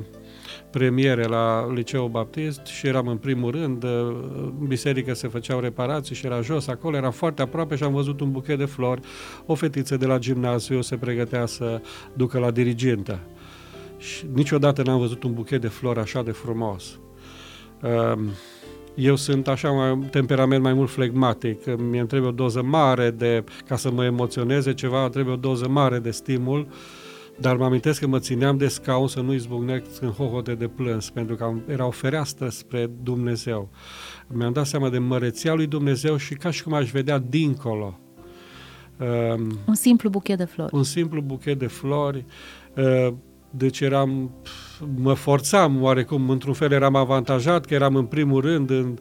premiere 0.69 1.23
la 1.23 1.73
Liceul 1.73 2.09
Baptist 2.09 2.65
și 2.65 2.87
eram 2.87 3.07
în 3.07 3.17
primul 3.17 3.51
rând, 3.51 3.83
în 3.83 4.67
biserică 4.67 5.13
se 5.13 5.27
făceau 5.27 5.59
reparații 5.59 6.15
și 6.15 6.25
era 6.25 6.41
jos 6.41 6.67
acolo, 6.67 6.97
era 6.97 7.11
foarte 7.11 7.41
aproape 7.41 7.75
și 7.75 7.83
am 7.83 7.93
văzut 7.93 8.19
un 8.19 8.31
buchet 8.31 8.57
de 8.57 8.65
flori, 8.65 9.01
o 9.45 9.55
fetiță 9.55 9.97
de 9.97 10.05
la 10.05 10.17
gimnaziu 10.17 10.81
se 10.81 10.97
pregătea 10.97 11.45
să 11.45 11.81
ducă 12.13 12.39
la 12.39 12.51
dirigintă. 12.51 13.19
Și 13.97 14.25
niciodată 14.33 14.83
n-am 14.83 14.99
văzut 14.99 15.23
un 15.23 15.33
buchet 15.33 15.61
de 15.61 15.67
flori 15.67 15.99
așa 15.99 16.23
de 16.23 16.31
frumos. 16.31 16.99
Ehm, 17.81 18.29
eu 18.95 19.15
sunt 19.15 19.47
așa 19.47 19.69
mai 19.69 20.07
temperament 20.11 20.63
mai 20.63 20.73
mult 20.73 20.89
flegmatic, 20.89 21.75
mi-e 21.77 22.03
trebuie 22.03 22.29
o 22.29 22.33
doză 22.33 22.61
mare 22.61 23.11
de, 23.11 23.43
ca 23.67 23.75
să 23.75 23.91
mă 23.91 24.05
emoționeze 24.05 24.73
ceva, 24.73 25.09
trebuie 25.09 25.33
o 25.33 25.37
doză 25.37 25.67
mare 25.67 25.99
de 25.99 26.11
stimul 26.11 26.67
dar 27.41 27.55
mă 27.55 27.65
amintesc 27.65 27.99
că 27.99 28.07
mă 28.07 28.19
țineam 28.19 28.57
de 28.57 28.67
scaun 28.67 29.07
să 29.07 29.21
nu 29.21 29.33
izbucnesc 29.33 30.01
în 30.01 30.09
hohote 30.09 30.55
de 30.55 30.67
plâns, 30.67 31.09
pentru 31.09 31.35
că 31.35 31.53
era 31.67 31.85
o 31.85 31.91
fereastră 31.91 32.49
spre 32.49 32.89
Dumnezeu. 33.03 33.69
Mi-am 34.27 34.53
dat 34.53 34.65
seama 34.65 34.89
de 34.89 34.97
măreția 34.97 35.53
lui 35.53 35.67
Dumnezeu 35.67 36.17
și 36.17 36.33
ca 36.33 36.51
și 36.51 36.63
cum 36.63 36.73
aș 36.73 36.91
vedea 36.91 37.17
dincolo. 37.17 37.99
Um, 38.99 39.57
un 39.67 39.73
simplu 39.73 40.09
buchet 40.09 40.37
de 40.37 40.45
flori. 40.45 40.75
Un 40.75 40.83
simplu 40.83 41.21
buchet 41.21 41.59
de 41.59 41.67
flori. 41.67 42.25
Uh, 42.75 43.13
deci 43.49 43.79
eram, 43.79 44.31
mă 44.95 45.13
forțam 45.13 45.81
oarecum, 45.81 46.29
într-un 46.29 46.53
fel 46.53 46.71
eram 46.71 46.95
avantajat, 46.95 47.65
că 47.65 47.73
eram 47.73 47.95
în 47.95 48.05
primul 48.05 48.41
rând, 48.41 48.69
în, 48.69 48.97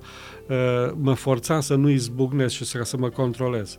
uh, 0.49 0.93
mă 1.01 1.15
forțam 1.15 1.61
să 1.61 1.75
nu 1.75 1.89
izbucnesc 1.89 2.55
și 2.55 2.65
să, 2.65 2.81
să 2.83 2.97
mă 2.97 3.09
controlez. 3.09 3.79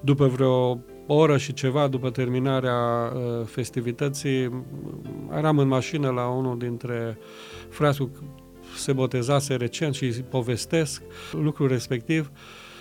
După 0.00 0.26
vreo 0.26 0.80
o 1.06 1.14
oră 1.14 1.36
și 1.36 1.52
ceva 1.52 1.88
după 1.88 2.10
terminarea 2.10 3.12
uh, 3.14 3.46
festivității, 3.46 4.64
eram 5.36 5.58
în 5.58 5.68
mașină 5.68 6.10
la 6.10 6.28
unul 6.28 6.58
dintre 6.58 7.18
frați 7.68 7.98
cu 7.98 8.10
se 8.76 8.92
botezase 8.92 9.54
recent 9.54 9.94
și 9.94 10.04
îi 10.04 10.24
povestesc 10.28 11.02
lucrul 11.32 11.68
respectiv 11.68 12.30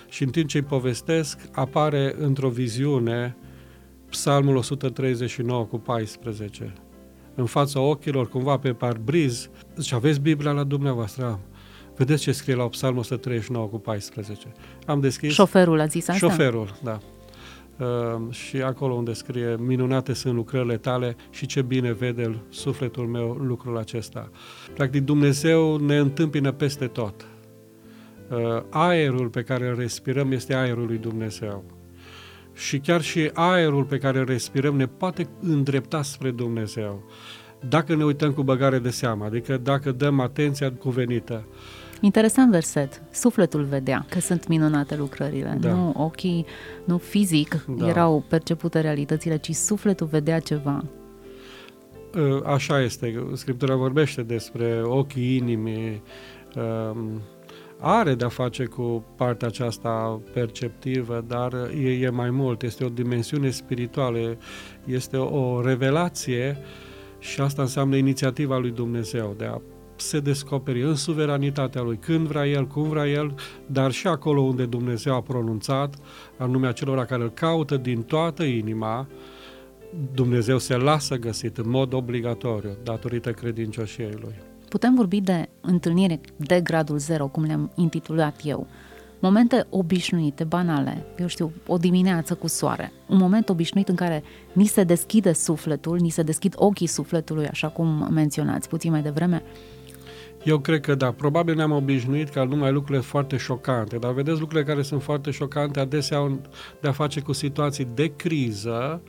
și 0.09 0.23
în 0.23 0.29
timp 0.29 0.47
ce 0.47 0.57
îi 0.57 0.63
povestesc 0.63 1.39
apare 1.51 2.15
într-o 2.19 2.49
viziune 2.49 3.37
Psalmul 4.09 4.55
139 4.55 5.63
cu 5.65 5.77
14. 5.77 6.73
în 7.35 7.45
fața 7.45 7.79
ochilor, 7.79 8.29
cumva 8.29 8.57
pe 8.57 8.73
parbriz, 8.73 9.49
zice, 9.75 9.95
aveți 9.95 10.19
Biblia 10.19 10.51
la 10.51 10.63
dumneavoastră? 10.63 11.25
Am. 11.25 11.39
Vedeți 11.95 12.21
ce 12.21 12.31
scrie 12.31 12.55
la 12.55 12.67
Psalmul 12.67 12.99
139 12.99 13.67
cu 13.67 13.79
14. 13.79 14.53
Am 14.85 14.99
deschis... 14.99 15.33
Șoferul 15.33 15.79
a 15.79 15.85
zis 15.85 16.07
asta? 16.07 16.27
Șoferul, 16.27 16.75
da. 16.83 16.99
Uh, 17.79 18.31
și 18.33 18.61
acolo 18.61 18.93
unde 18.93 19.13
scrie 19.13 19.55
minunate 19.59 20.13
sunt 20.13 20.33
lucrările 20.33 20.77
tale 20.77 21.15
și 21.29 21.45
ce 21.45 21.61
bine 21.61 21.91
vede 21.91 22.41
sufletul 22.49 23.07
meu 23.07 23.31
lucrul 23.31 23.77
acesta. 23.77 24.29
Practic 24.73 25.03
Dumnezeu 25.03 25.77
ne 25.77 25.97
întâmpină 25.97 26.51
peste 26.51 26.87
tot. 26.87 27.27
Uh, 28.29 28.61
aerul 28.69 29.29
pe 29.29 29.41
care 29.41 29.67
îl 29.67 29.75
respirăm 29.75 30.31
este 30.31 30.53
aerul 30.53 30.85
lui 30.85 30.97
Dumnezeu. 30.97 31.63
Și 32.53 32.79
chiar 32.79 33.01
și 33.01 33.29
aerul 33.33 33.83
pe 33.83 33.97
care 33.97 34.19
îl 34.19 34.25
respirăm 34.25 34.75
ne 34.75 34.85
poate 34.87 35.27
îndrepta 35.41 36.01
spre 36.01 36.31
Dumnezeu. 36.31 37.03
Dacă 37.69 37.95
ne 37.95 38.03
uităm 38.03 38.31
cu 38.31 38.43
băgare 38.43 38.79
de 38.79 38.89
seamă, 38.89 39.25
adică 39.25 39.57
dacă 39.57 39.91
dăm 39.91 40.19
atenția 40.19 40.71
cuvenită. 40.71 41.47
Interesant 42.01 42.51
verset. 42.51 43.01
Sufletul 43.11 43.63
vedea 43.63 44.05
că 44.09 44.19
sunt 44.19 44.47
minunate 44.47 44.95
lucrările. 44.95 45.57
Da. 45.59 45.73
Nu 45.73 45.93
ochii, 45.97 46.45
nu 46.85 46.97
fizic 46.97 47.65
Da. 47.67 47.87
erau 47.87 48.23
percepute 48.29 48.79
realitățile, 48.79 49.37
ci 49.37 49.51
sufletul 49.53 50.07
vedea 50.07 50.39
ceva. 50.39 50.83
Uh, 52.15 52.41
Așa 52.45 52.81
este. 52.81 53.25
Scriptura 53.33 53.75
vorbește 53.75 54.21
despre 54.23 54.81
ochii 54.83 55.35
inimii. 55.35 56.01
um, 56.55 57.21
Are 57.79 58.15
de-a 58.15 58.27
face 58.29 58.65
cu 58.65 59.05
partea 59.15 59.47
aceasta 59.47 60.21
perceptivă, 60.33 61.23
dar 61.27 61.53
e, 61.83 61.89
e 61.91 62.09
mai 62.09 62.29
mult. 62.29 62.61
Este 62.61 62.83
o 62.85 62.89
dimensiune 62.89 63.49
spirituală, 63.49 64.37
este 64.85 65.17
o 65.17 65.61
revelație 65.61 66.57
și 67.19 67.41
asta 67.41 67.61
înseamnă 67.61 67.95
inițiativa 67.95 68.57
lui 68.57 68.71
Dumnezeu 68.71 69.35
de 69.37 69.45
a 69.45 69.61
se 69.95 70.19
descoperi 70.19 70.83
în 70.83 70.95
suveranitatea 70.95 71.81
lui, 71.81 71.97
când 71.97 72.27
vrea 72.27 72.47
El, 72.47 72.67
cum 72.67 72.83
vrea 72.83 73.07
El, 73.07 73.35
dar 73.65 73.91
și 73.91 74.07
acolo 74.07 74.41
unde 74.41 74.65
Dumnezeu 74.65 75.15
a 75.15 75.21
pronunțat, 75.21 75.95
anume 76.37 76.67
acelora 76.67 77.05
care 77.05 77.23
îl 77.23 77.31
caută 77.31 77.77
din 77.77 78.01
toată 78.01 78.43
inima, 78.43 79.07
Dumnezeu 80.13 80.57
se 80.57 80.77
lasă 80.77 81.15
găsit 81.15 81.57
în 81.57 81.69
mod 81.69 81.93
obligatoriu, 81.93 82.77
datorită 82.83 83.31
credincioșiei 83.31 84.17
Lui. 84.21 84.35
Putem 84.69 84.95
vorbi 84.95 85.21
de 85.21 85.49
întâlnire 85.61 86.19
de 86.35 86.61
gradul 86.61 86.97
zero, 86.97 87.27
cum 87.27 87.43
le-am 87.43 87.71
intitulat 87.75 88.41
eu. 88.43 88.67
Momente 89.19 89.65
obișnuite, 89.69 90.43
banale, 90.43 91.05
eu 91.17 91.27
știu, 91.27 91.51
o 91.67 91.77
dimineață 91.77 92.35
cu 92.35 92.47
soare. 92.47 92.91
Un 93.07 93.17
moment 93.17 93.49
obișnuit 93.49 93.89
în 93.89 93.95
care 93.95 94.23
ni 94.53 94.65
se 94.65 94.83
deschide 94.83 95.33
sufletul, 95.33 95.99
ni 95.99 96.09
se 96.09 96.21
deschid 96.21 96.53
ochii 96.57 96.87
sufletului, 96.87 97.47
așa 97.47 97.67
cum 97.67 98.07
menționați 98.11 98.69
puțin 98.69 98.91
mai 98.91 99.01
devreme. 99.01 99.43
Eu 100.45 100.59
cred 100.59 100.81
că 100.81 100.95
da, 100.95 101.11
probabil 101.11 101.55
ne-am 101.55 101.71
obișnuit 101.71 102.29
ca 102.29 102.43
numai 102.43 102.71
lucrurile 102.71 103.03
foarte 103.03 103.37
șocante, 103.37 103.97
dar 103.97 104.13
vedeți 104.13 104.39
lucrurile 104.39 104.71
care 104.71 104.81
sunt 104.81 105.03
foarte 105.03 105.31
șocante 105.31 105.79
adesea 105.79 106.17
au 106.17 106.41
de 106.81 106.87
a 106.87 106.91
face 106.91 107.19
cu 107.19 107.31
situații 107.31 107.87
de 107.93 108.11
criză 108.15 109.01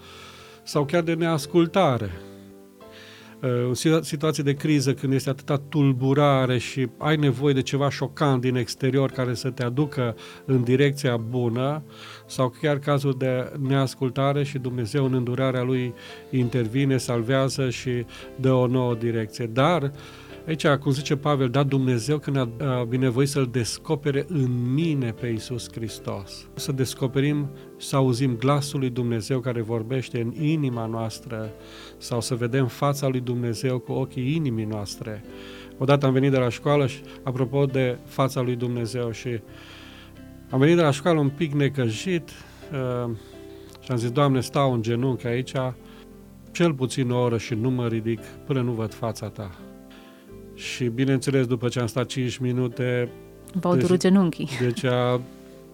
sau 0.62 0.84
chiar 0.84 1.02
de 1.02 1.14
neascultare. 1.14 2.10
Uh, 3.42 3.70
situa- 3.72 4.02
situații 4.02 4.42
de 4.42 4.54
criză 4.54 4.94
când 4.94 5.12
este 5.12 5.30
atâta 5.30 5.62
tulburare 5.68 6.58
și 6.58 6.88
ai 6.98 7.16
nevoie 7.16 7.54
de 7.54 7.62
ceva 7.62 7.90
șocant 7.90 8.40
din 8.40 8.56
exterior 8.56 9.10
care 9.10 9.34
să 9.34 9.50
te 9.50 9.62
aducă 9.62 10.16
în 10.44 10.62
direcția 10.62 11.16
bună 11.16 11.82
sau 12.26 12.54
chiar 12.60 12.78
cazul 12.78 13.14
de 13.18 13.52
neascultare 13.68 14.44
și 14.44 14.58
Dumnezeu 14.58 15.04
în 15.04 15.14
îndurarea 15.14 15.62
Lui 15.62 15.94
intervine, 16.30 16.96
salvează 16.96 17.70
și 17.70 18.04
dă 18.36 18.52
o 18.52 18.66
nouă 18.66 18.94
direcție. 18.94 19.46
Dar 19.46 19.92
Aici, 20.46 20.66
cum 20.66 20.92
zice 20.92 21.16
Pavel, 21.16 21.48
da 21.48 21.62
Dumnezeu 21.62 22.18
când 22.18 22.36
a 22.36 22.48
a 22.58 22.84
binevoit 22.84 23.28
să-L 23.28 23.48
descopere 23.50 24.24
în 24.28 24.72
mine 24.72 25.12
pe 25.12 25.26
Iisus 25.26 25.72
Hristos. 25.72 26.48
Să 26.54 26.72
descoperim, 26.72 27.50
să 27.76 27.96
auzim 27.96 28.36
glasul 28.36 28.78
lui 28.80 28.90
Dumnezeu 28.90 29.40
care 29.40 29.60
vorbește 29.60 30.20
în 30.20 30.44
inima 30.44 30.86
noastră 30.86 31.50
sau 31.98 32.20
să 32.20 32.34
vedem 32.34 32.66
fața 32.66 33.08
lui 33.08 33.20
Dumnezeu 33.20 33.78
cu 33.78 33.92
ochii 33.92 34.34
inimii 34.34 34.64
noastre. 34.64 35.24
Odată 35.78 36.06
am 36.06 36.12
venit 36.12 36.30
de 36.30 36.38
la 36.38 36.48
școală 36.48 36.86
și, 36.86 37.00
apropo 37.22 37.64
de 37.64 37.98
fața 38.04 38.40
lui 38.40 38.56
Dumnezeu 38.56 39.10
și 39.10 39.40
am 40.50 40.58
venit 40.58 40.76
de 40.76 40.82
la 40.82 40.90
școală 40.90 41.20
un 41.20 41.28
pic 41.28 41.52
necăjit 41.52 42.30
uh, 42.72 43.10
și 43.80 43.90
am 43.90 43.96
zis, 43.96 44.10
Doamne, 44.10 44.40
stau 44.40 44.72
în 44.72 44.82
genunchi 44.82 45.26
aici 45.26 45.52
cel 46.52 46.74
puțin 46.74 47.10
o 47.10 47.18
oră 47.18 47.38
și 47.38 47.54
nu 47.54 47.70
mă 47.70 47.86
ridic 47.86 48.20
până 48.20 48.60
nu 48.60 48.72
văd 48.72 48.94
fața 48.94 49.28
Ta. 49.28 49.65
Și 50.56 50.84
bineînțeles, 50.84 51.46
după 51.46 51.68
ce 51.68 51.80
am 51.80 51.86
stat 51.86 52.06
5 52.06 52.36
minute, 52.36 53.08
V-au 53.60 53.72
Deci- 53.74 53.82
durut 53.82 54.00
genunchii. 54.00 54.48
deci 54.60 54.84
a, 54.84 55.20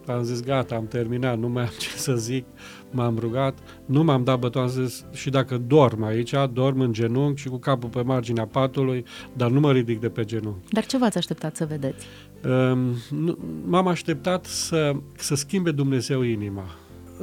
am 0.06 0.22
zis 0.22 0.42
gata, 0.42 0.74
am 0.74 0.86
terminat, 0.86 1.38
nu 1.38 1.48
mai 1.48 1.62
am 1.62 1.70
ce 1.78 1.88
să 1.88 2.14
zic, 2.16 2.44
m-am 2.90 3.18
rugat, 3.18 3.58
nu 3.84 4.02
m-am 4.02 4.24
dat 4.24 4.38
bătut, 4.38 4.60
am 4.60 4.68
zis 4.68 5.04
și 5.12 5.30
dacă 5.30 5.58
dorm 5.66 6.02
aici, 6.02 6.34
dorm 6.52 6.80
în 6.80 6.92
genunchi 6.92 7.40
și 7.40 7.48
cu 7.48 7.56
capul 7.58 7.88
pe 7.88 8.02
marginea 8.02 8.46
patului, 8.46 9.04
dar 9.32 9.50
nu 9.50 9.60
mă 9.60 9.72
ridic 9.72 10.00
de 10.00 10.08
pe 10.08 10.24
genunchi. 10.24 10.72
Dar 10.72 10.86
ce 10.86 10.98
v-ați 10.98 11.18
așteptat 11.18 11.56
să 11.56 11.66
vedeți? 11.66 12.06
Um, 12.44 12.78
nu- 13.24 13.38
m-am 13.66 13.86
așteptat 13.86 14.44
să, 14.44 14.92
să 15.16 15.34
schimbe 15.34 15.70
Dumnezeu 15.70 16.22
inima. 16.22 16.64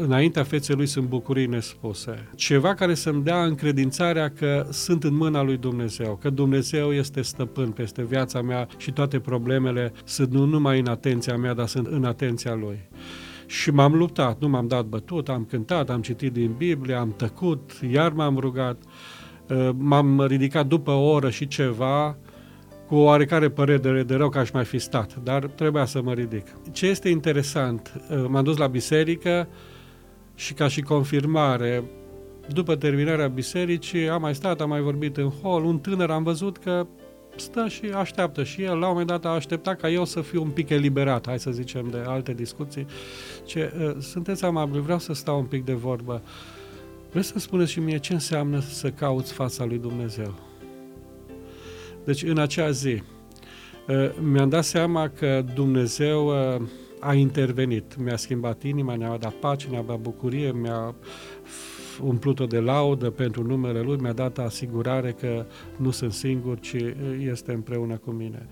Înaintea 0.02 0.44
feței 0.44 0.76
lui 0.76 0.86
sunt 0.86 1.08
bucurii 1.08 1.46
nespuse. 1.46 2.30
Ceva 2.36 2.74
care 2.74 2.94
să-mi 2.94 3.24
dea 3.24 3.44
încredințarea 3.44 4.30
că 4.30 4.68
sunt 4.70 5.04
în 5.04 5.16
mâna 5.16 5.44
lui 5.44 5.58
Dumnezeu, 5.58 6.18
că 6.22 6.30
Dumnezeu 6.30 6.94
este 6.94 7.22
stăpân 7.22 7.72
peste 7.72 8.04
viața 8.04 8.42
mea 8.42 8.68
și 8.78 8.92
toate 8.92 9.20
problemele 9.20 9.92
sunt 10.04 10.32
nu 10.32 10.46
numai 10.46 10.80
în 10.80 10.88
atenția 10.88 11.38
mea, 11.38 11.54
dar 11.54 11.68
sunt 11.68 11.88
în 11.88 12.04
atenția 12.04 12.54
lui. 12.54 12.80
Și 13.46 13.72
m-am 13.72 13.96
luptat, 13.96 14.40
nu 14.40 14.48
m-am 14.48 14.68
dat 14.68 14.86
bătut, 14.86 15.30
am 15.30 15.46
cântat, 15.50 15.90
am 15.90 16.02
citit 16.02 16.34
din 16.34 16.54
Biblie, 16.58 16.96
am 16.96 17.14
tăcut, 17.18 17.72
iar 17.92 18.12
m-am 18.12 18.38
rugat, 18.38 18.78
Uh, 19.50 19.70
m-am 19.78 20.26
ridicat 20.28 20.68
după 20.68 20.92
o 20.92 21.10
oră 21.10 21.30
și 21.30 21.48
ceva, 21.48 22.18
cu 22.88 22.96
o 22.96 23.04
oarecare 23.04 23.50
părere 23.50 24.04
de 24.04 24.16
rău 24.16 24.30
că 24.30 24.40
aș 24.40 24.52
mai 24.52 24.66
fi 24.66 24.80
stat, 24.80 25.16
dar 25.24 25.46
trebuia 25.46 25.86
să 25.86 26.02
mă 26.02 26.14
ridic. 26.14 26.46
Ce 26.72 26.86
este 26.86 27.10
interesant, 27.10 28.02
uh, 28.10 28.26
m-am 28.28 28.44
dus 28.44 28.58
la 28.58 28.68
biserică 28.68 29.48
și 30.40 30.54
ca 30.54 30.68
și 30.68 30.82
confirmare, 30.82 31.84
după 32.48 32.76
terminarea 32.76 33.28
bisericii, 33.28 34.10
am 34.10 34.22
mai 34.22 34.36
stat, 34.36 34.62
am 34.62 34.70
mai 34.70 34.82
vorbit 34.82 35.18
în 35.18 35.30
hol, 35.30 35.64
un 35.64 35.80
tânăr 35.80 36.10
am 36.10 36.24
văzut 36.24 36.58
că 36.58 36.88
stă 37.36 37.68
și 37.68 37.86
așteaptă 37.86 38.44
și 38.44 38.62
el 38.62 38.78
la 38.78 38.86
un 38.86 38.92
moment 38.92 39.08
dat 39.08 39.26
a 39.26 39.30
așteptat 39.30 39.80
ca 39.80 39.90
eu 39.90 40.06
să 40.06 40.22
fiu 40.22 40.42
un 40.42 40.50
pic 40.50 40.70
eliberat, 40.70 41.28
hai 41.28 41.40
să 41.40 41.52
zicem, 41.52 41.88
de 41.92 42.04
alte 42.06 42.34
discuții. 42.34 42.86
Ce, 43.46 43.74
uh, 43.80 43.96
sunteți 44.00 44.46
amabili, 44.46 44.82
vreau 44.82 45.00
să 45.00 45.14
stau 45.14 45.40
un 45.40 45.46
pic 45.46 45.66
de 45.66 45.74
vorbă. 45.74 46.22
Vreți 47.12 47.28
să 47.28 47.40
spuneți 47.40 47.72
și 47.72 47.80
mie 47.80 47.98
ce 47.98 48.14
înseamnă 48.14 48.60
să 48.60 48.90
cauți 48.90 49.34
fața 49.34 49.66
lui 49.66 49.78
Dumnezeu? 49.78 50.34
Deci 52.04 52.24
în 52.24 52.38
acea 52.38 52.72
zi 52.72 53.02
uh, 53.88 54.10
mi-am 54.32 54.50
dat 54.50 54.64
seama 54.64 55.08
că 55.08 55.44
Dumnezeu 55.54 56.28
uh, 56.28 56.62
a 57.00 57.14
intervenit, 57.14 57.98
mi-a 57.98 58.18
schimbat 58.18 58.64
inima, 58.64 58.96
ne-a 58.96 59.18
dat 59.18 59.34
pace, 59.34 59.68
ne-a 59.70 59.82
dat 59.82 60.00
bucurie, 60.00 60.52
mi-a 60.52 60.96
f- 61.44 62.02
umplut-o 62.02 62.46
de 62.46 62.60
laudă 62.60 63.10
pentru 63.10 63.44
numele 63.44 63.82
Lui, 63.82 63.98
mi-a 64.02 64.14
dat 64.14 64.38
asigurare 64.38 65.12
că 65.12 65.46
nu 65.76 65.92
sunt 65.92 66.14
singur, 66.14 66.60
ci 66.60 66.74
uh, 66.74 66.92
este 67.20 67.52
împreună 67.52 67.98
cu 67.98 68.12
mine. 68.12 68.48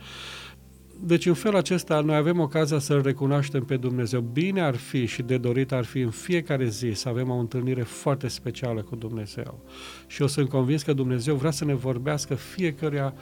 Deci 0.99 1.25
în 1.25 1.33
felul 1.33 1.57
acesta 1.57 1.99
noi 1.99 2.15
avem 2.15 2.39
ocazia 2.39 2.79
să-L 2.79 3.01
recunoaștem 3.01 3.63
pe 3.63 3.77
Dumnezeu. 3.77 4.19
Bine 4.19 4.61
ar 4.61 4.75
fi 4.75 5.05
și 5.05 5.21
de 5.21 5.37
dorit 5.37 5.71
ar 5.71 5.83
fi 5.85 5.99
în 5.99 6.09
fiecare 6.09 6.67
zi 6.67 6.91
să 6.93 7.09
avem 7.09 7.29
o 7.29 7.35
întâlnire 7.35 7.81
foarte 7.81 8.27
specială 8.27 8.81
cu 8.81 8.95
Dumnezeu. 8.95 9.63
Și 10.07 10.21
eu 10.21 10.27
sunt 10.27 10.49
convins 10.49 10.83
că 10.83 10.93
Dumnezeu 10.93 11.35
vrea 11.35 11.51
să 11.51 11.65
ne 11.65 11.73
vorbească 11.73 12.35
fiecăruia 12.35 13.13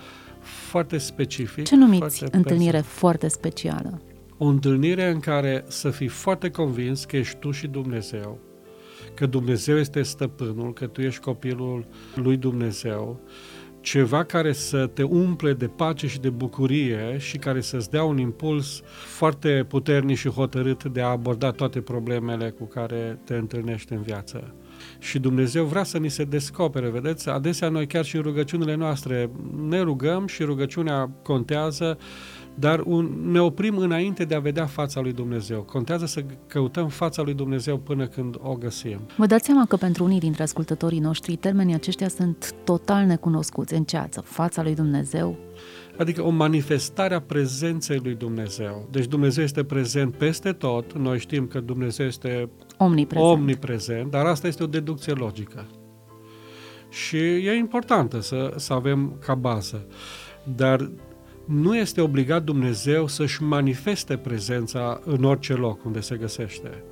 foarte 0.41 0.97
specific. 0.97 1.63
Ce 1.63 1.75
numiți 1.75 2.17
foarte 2.17 2.37
întâlnire 2.37 2.71
personal. 2.71 2.97
foarte 2.97 3.27
specială? 3.27 4.01
O 4.37 4.45
întâlnire 4.45 5.09
în 5.09 5.19
care 5.19 5.63
să 5.67 5.89
fii 5.89 6.07
foarte 6.07 6.49
convins 6.49 7.05
că 7.05 7.17
ești 7.17 7.37
tu 7.37 7.51
și 7.51 7.67
Dumnezeu, 7.67 8.39
că 9.13 9.25
Dumnezeu 9.25 9.77
este 9.77 10.01
stăpânul, 10.01 10.73
că 10.73 10.87
tu 10.87 11.01
ești 11.01 11.21
copilul 11.21 11.85
lui 12.15 12.37
Dumnezeu, 12.37 13.19
ceva 13.85 14.23
care 14.23 14.51
să 14.51 14.87
te 14.87 15.03
umple 15.03 15.53
de 15.53 15.67
pace 15.67 16.07
și 16.07 16.19
de 16.19 16.29
bucurie 16.29 17.17
și 17.17 17.37
care 17.37 17.61
să-ți 17.61 17.89
dea 17.89 18.03
un 18.03 18.17
impuls 18.17 18.81
foarte 19.05 19.65
puternic 19.67 20.17
și 20.17 20.29
hotărât 20.29 20.83
de 20.83 21.01
a 21.01 21.07
aborda 21.07 21.51
toate 21.51 21.81
problemele 21.81 22.49
cu 22.49 22.63
care 22.63 23.19
te 23.23 23.35
întâlnești 23.35 23.93
în 23.93 24.01
viață. 24.01 24.55
Și 24.99 25.19
Dumnezeu 25.19 25.65
vrea 25.65 25.83
să 25.83 25.97
ni 25.97 26.09
se 26.09 26.23
descopere, 26.23 26.89
vedeți? 26.89 27.29
Adesea 27.29 27.69
noi 27.69 27.87
chiar 27.87 28.05
și 28.05 28.15
în 28.15 28.21
rugăciunile 28.21 28.75
noastre 28.75 29.29
ne 29.67 29.79
rugăm 29.79 30.27
și 30.27 30.43
rugăciunea 30.43 31.09
contează, 31.23 31.97
dar 32.55 32.81
un, 32.85 33.31
ne 33.31 33.41
oprim 33.41 33.77
înainte 33.77 34.23
de 34.25 34.35
a 34.35 34.39
vedea 34.39 34.65
fața 34.65 35.01
lui 35.01 35.13
Dumnezeu. 35.13 35.61
Contează 35.61 36.05
să 36.05 36.23
căutăm 36.47 36.87
fața 36.87 37.21
lui 37.21 37.33
Dumnezeu 37.33 37.77
până 37.77 38.07
când 38.07 38.35
o 38.41 38.53
găsim. 38.53 38.99
Vă 39.17 39.25
dați 39.25 39.45
seama 39.45 39.65
că 39.65 39.75
pentru 39.75 40.03
unii 40.03 40.19
dintre 40.19 40.43
ascultătorii 40.43 40.99
noștri 40.99 41.35
termenii 41.35 41.73
aceștia 41.73 42.07
sunt 42.07 42.53
total 42.63 43.05
necunoscuți 43.05 43.73
în 43.73 43.83
ceață. 43.83 44.21
Fața 44.21 44.63
lui 44.63 44.75
Dumnezeu, 44.75 45.37
Adică 45.97 46.21
o 46.21 46.29
manifestare 46.29 47.13
a 47.13 47.21
prezenței 47.21 47.99
lui 48.03 48.15
Dumnezeu. 48.15 48.87
Deci 48.91 49.05
Dumnezeu 49.05 49.43
este 49.43 49.63
prezent 49.63 50.15
peste 50.15 50.51
tot. 50.51 50.93
Noi 50.97 51.19
știm 51.19 51.47
că 51.47 51.59
Dumnezeu 51.59 52.05
este 52.05 52.49
omniprezent. 52.77 53.31
omniprezent, 53.31 54.11
dar 54.11 54.25
asta 54.25 54.47
este 54.47 54.63
o 54.63 54.67
deducție 54.67 55.13
logică. 55.13 55.65
Și 56.89 57.17
e 57.17 57.53
importantă 57.53 58.21
să, 58.21 58.53
să 58.55 58.73
avem 58.73 59.17
ca 59.25 59.35
bază. 59.35 59.87
Dar 60.55 60.91
nu 61.45 61.77
este 61.77 62.01
obligat 62.01 62.43
Dumnezeu 62.43 63.07
să-și 63.07 63.43
manifeste 63.43 64.17
prezența 64.17 65.01
în 65.05 65.23
orice 65.23 65.53
loc 65.53 65.85
unde 65.85 65.99
se 65.99 66.15
găsește. 66.15 66.83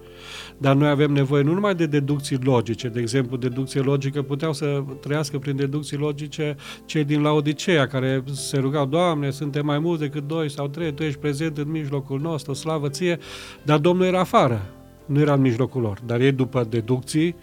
Dar 0.58 0.76
noi 0.76 0.90
avem 0.90 1.12
nevoie 1.12 1.44
nu 1.44 1.54
numai 1.54 1.76
de 1.76 1.86
deducții 1.86 2.40
logice, 2.44 2.88
de 2.88 3.00
exemplu, 3.00 3.38
deducție 3.38 3.82
logică 3.82 4.22
puteau 4.22 4.54
să 4.54 4.84
trăiască 5.02 5.38
prin 5.40 5.56
deducții 5.56 5.98
logice 5.98 6.56
cei 6.86 7.04
din 7.04 7.22
Laodicea, 7.22 7.88
care 7.88 8.24
se 8.34 8.58
rugau, 8.58 8.86
Doamne, 8.86 9.30
suntem 9.30 9.66
mai 9.66 9.80
mulți 9.80 10.02
decât 10.02 10.28
doi 10.28 10.50
sau 10.50 10.68
trei, 10.68 10.94
Tu 10.94 11.04
ești 11.04 11.20
prezent 11.20 11.58
în 11.58 11.72
mijlocul 11.72 12.20
nostru, 12.20 12.54
slavă 12.54 12.90
ție, 12.90 13.18
dar 13.64 13.80
Domnul 13.80 14.06
era 14.06 14.20
afară, 14.20 14.62
nu 15.06 15.20
era 15.20 15.34
în 15.34 15.42
mijlocul 15.42 15.82
lor. 15.82 16.00
Dar 16.06 16.20
ei, 16.20 16.32
după 16.32 16.68
deducții, 16.70 17.36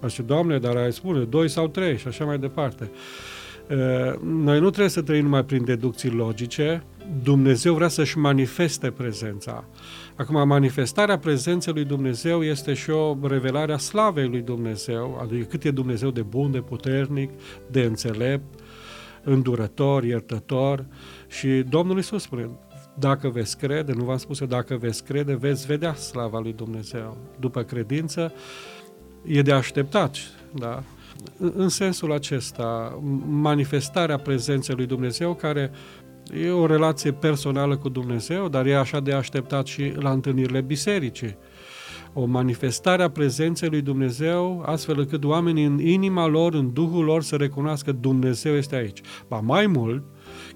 așa, 0.00 0.22
Doamne, 0.22 0.58
dar 0.58 0.76
ai 0.76 0.92
spune, 0.92 1.20
doi 1.20 1.48
sau 1.48 1.68
trei 1.68 1.96
și 1.96 2.08
așa 2.08 2.24
mai 2.24 2.38
departe. 2.38 2.90
Noi 4.22 4.60
nu 4.60 4.68
trebuie 4.68 4.88
să 4.88 5.02
trăim 5.02 5.22
numai 5.22 5.44
prin 5.44 5.64
deducții 5.64 6.10
logice, 6.10 6.84
Dumnezeu 7.22 7.74
vrea 7.74 7.88
să-și 7.88 8.18
manifeste 8.18 8.90
prezența. 8.90 9.64
Acum, 10.16 10.48
manifestarea 10.48 11.18
prezenței 11.18 11.72
lui 11.72 11.84
Dumnezeu 11.84 12.42
este 12.42 12.74
și 12.74 12.90
o 12.90 13.16
revelare 13.22 13.72
a 13.72 13.76
slavei 13.76 14.28
lui 14.28 14.40
Dumnezeu, 14.40 15.18
adică 15.22 15.44
cât 15.44 15.64
e 15.64 15.70
Dumnezeu 15.70 16.10
de 16.10 16.22
bun, 16.22 16.50
de 16.50 16.60
puternic, 16.60 17.30
de 17.70 17.82
înțelept, 17.82 18.60
îndurător, 19.22 20.04
iertător 20.04 20.86
și 21.28 21.48
Domnul 21.48 21.96
Iisus 21.96 22.22
spune, 22.22 22.50
dacă 22.98 23.28
veți 23.28 23.58
crede, 23.58 23.92
nu 23.92 24.04
v-am 24.04 24.16
spus 24.16 24.40
eu, 24.40 24.46
dacă 24.46 24.76
veți 24.76 25.04
crede, 25.04 25.34
veți 25.34 25.66
vedea 25.66 25.94
slava 25.94 26.38
lui 26.38 26.52
Dumnezeu. 26.52 27.16
După 27.40 27.62
credință, 27.62 28.32
e 29.26 29.42
de 29.42 29.52
așteptat, 29.52 30.16
da? 30.52 30.82
În 31.38 31.68
sensul 31.68 32.12
acesta, 32.12 32.98
manifestarea 33.28 34.16
prezenței 34.16 34.74
lui 34.74 34.86
Dumnezeu 34.86 35.34
care 35.34 35.70
E 36.32 36.50
o 36.50 36.66
relație 36.66 37.12
personală 37.12 37.76
cu 37.76 37.88
Dumnezeu, 37.88 38.48
dar 38.48 38.66
e 38.66 38.76
așa 38.76 39.00
de 39.00 39.12
așteptat 39.12 39.66
și 39.66 39.92
la 39.96 40.10
întâlnirile 40.10 40.60
bisericii. 40.60 41.36
O 42.12 42.24
manifestare 42.24 43.02
a 43.02 43.10
prezenței 43.10 43.68
lui 43.68 43.80
Dumnezeu, 43.80 44.62
astfel 44.66 44.98
încât 44.98 45.24
oamenii 45.24 45.64
în 45.64 45.78
inima 45.78 46.26
lor, 46.26 46.54
în 46.54 46.72
Duhul 46.72 47.04
lor, 47.04 47.22
să 47.22 47.36
recunoască 47.36 47.90
că 47.90 47.96
Dumnezeu 48.00 48.54
este 48.54 48.76
aici. 48.76 49.00
Ba 49.28 49.40
mai 49.40 49.66
mult, 49.66 50.04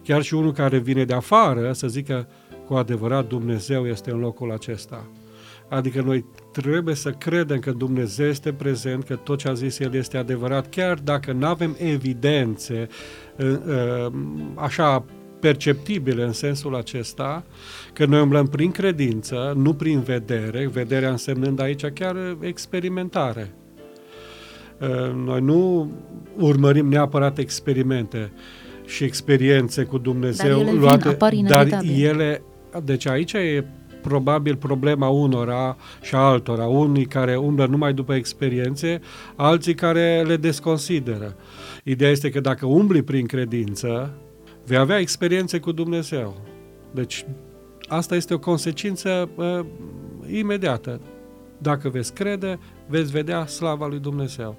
chiar 0.02 0.22
și 0.22 0.34
unul 0.34 0.52
care 0.52 0.78
vine 0.78 1.04
de 1.04 1.14
afară 1.14 1.72
să 1.72 1.88
zică 1.88 2.28
cu 2.66 2.74
adevărat 2.74 3.26
Dumnezeu 3.26 3.86
este 3.86 4.10
în 4.10 4.18
locul 4.18 4.52
acesta. 4.52 5.06
Adică 5.68 6.02
noi 6.02 6.24
trebuie 6.52 6.94
să 6.94 7.10
credem 7.10 7.58
că 7.58 7.70
Dumnezeu 7.70 8.26
este 8.26 8.52
prezent, 8.52 9.04
că 9.04 9.16
tot 9.16 9.38
ce 9.38 9.48
a 9.48 9.52
zis 9.52 9.78
El 9.78 9.94
este 9.94 10.16
adevărat, 10.16 10.68
chiar 10.68 10.98
dacă 10.98 11.32
nu 11.32 11.46
avem 11.46 11.76
evidențe 11.78 12.88
ă, 13.38 13.60
ă, 13.68 14.12
așa 14.54 15.04
perceptibile 15.40 16.22
în 16.22 16.32
sensul 16.32 16.74
acesta, 16.74 17.44
că 17.92 18.04
noi 18.06 18.20
umblăm 18.20 18.46
prin 18.46 18.70
credință, 18.70 19.52
nu 19.56 19.74
prin 19.74 20.00
vedere, 20.00 20.68
vederea 20.72 21.10
însemnând 21.10 21.60
aici 21.60 21.84
chiar 21.86 22.36
experimentare. 22.40 23.50
Uh, 24.80 25.12
noi 25.24 25.40
nu 25.40 25.90
urmărim 26.36 26.88
neapărat 26.88 27.38
experimente 27.38 28.32
și 28.84 29.04
experiențe 29.04 29.84
cu 29.84 29.98
Dumnezeu 29.98 30.58
dar 30.58 30.66
ele 30.66 30.78
luate, 30.78 31.16
vin, 31.30 31.46
dar 31.46 31.68
ele, 31.98 32.42
deci 32.84 33.06
aici 33.06 33.32
e 33.32 33.64
probabil 34.02 34.56
problema 34.56 35.08
unora 35.08 35.76
și 36.02 36.14
a 36.14 36.18
altora, 36.18 36.66
unii 36.66 37.06
care 37.06 37.36
umblă 37.36 37.66
numai 37.66 37.92
după 37.92 38.14
experiențe, 38.14 39.00
alții 39.36 39.74
care 39.74 40.22
le 40.26 40.36
desconsideră. 40.36 41.36
Ideea 41.84 42.10
este 42.10 42.30
că 42.30 42.40
dacă 42.40 42.66
umbli 42.66 43.02
prin 43.02 43.26
credință, 43.26 44.14
vei 44.66 44.78
avea 44.78 44.98
experiențe 44.98 45.58
cu 45.58 45.72
Dumnezeu. 45.72 46.36
Deci 46.90 47.24
asta 47.88 48.14
este 48.14 48.34
o 48.34 48.38
consecință 48.38 49.28
uh, 49.34 49.60
imediată. 50.30 51.00
Dacă 51.58 51.88
veți 51.88 52.14
crede, 52.14 52.58
veți 52.86 53.10
vedea 53.10 53.46
slava 53.46 53.86
lui 53.86 53.98
Dumnezeu. 53.98 54.56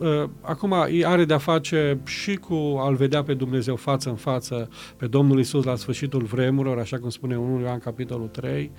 Uh, 0.00 0.28
acum 0.40 0.72
are 1.04 1.24
de-a 1.24 1.38
face 1.38 2.00
și 2.04 2.34
cu 2.34 2.54
a-L 2.54 2.94
vedea 2.94 3.22
pe 3.22 3.34
Dumnezeu 3.34 3.76
față 3.76 4.08
în 4.08 4.14
față, 4.14 4.68
pe 4.96 5.06
Domnul 5.06 5.38
Isus 5.38 5.64
la 5.64 5.76
sfârșitul 5.76 6.22
vremurilor, 6.22 6.78
așa 6.78 6.98
cum 6.98 7.08
spune 7.08 7.38
1 7.38 7.60
Ioan 7.60 7.78
capitolul 7.78 8.28
3, 8.28 8.72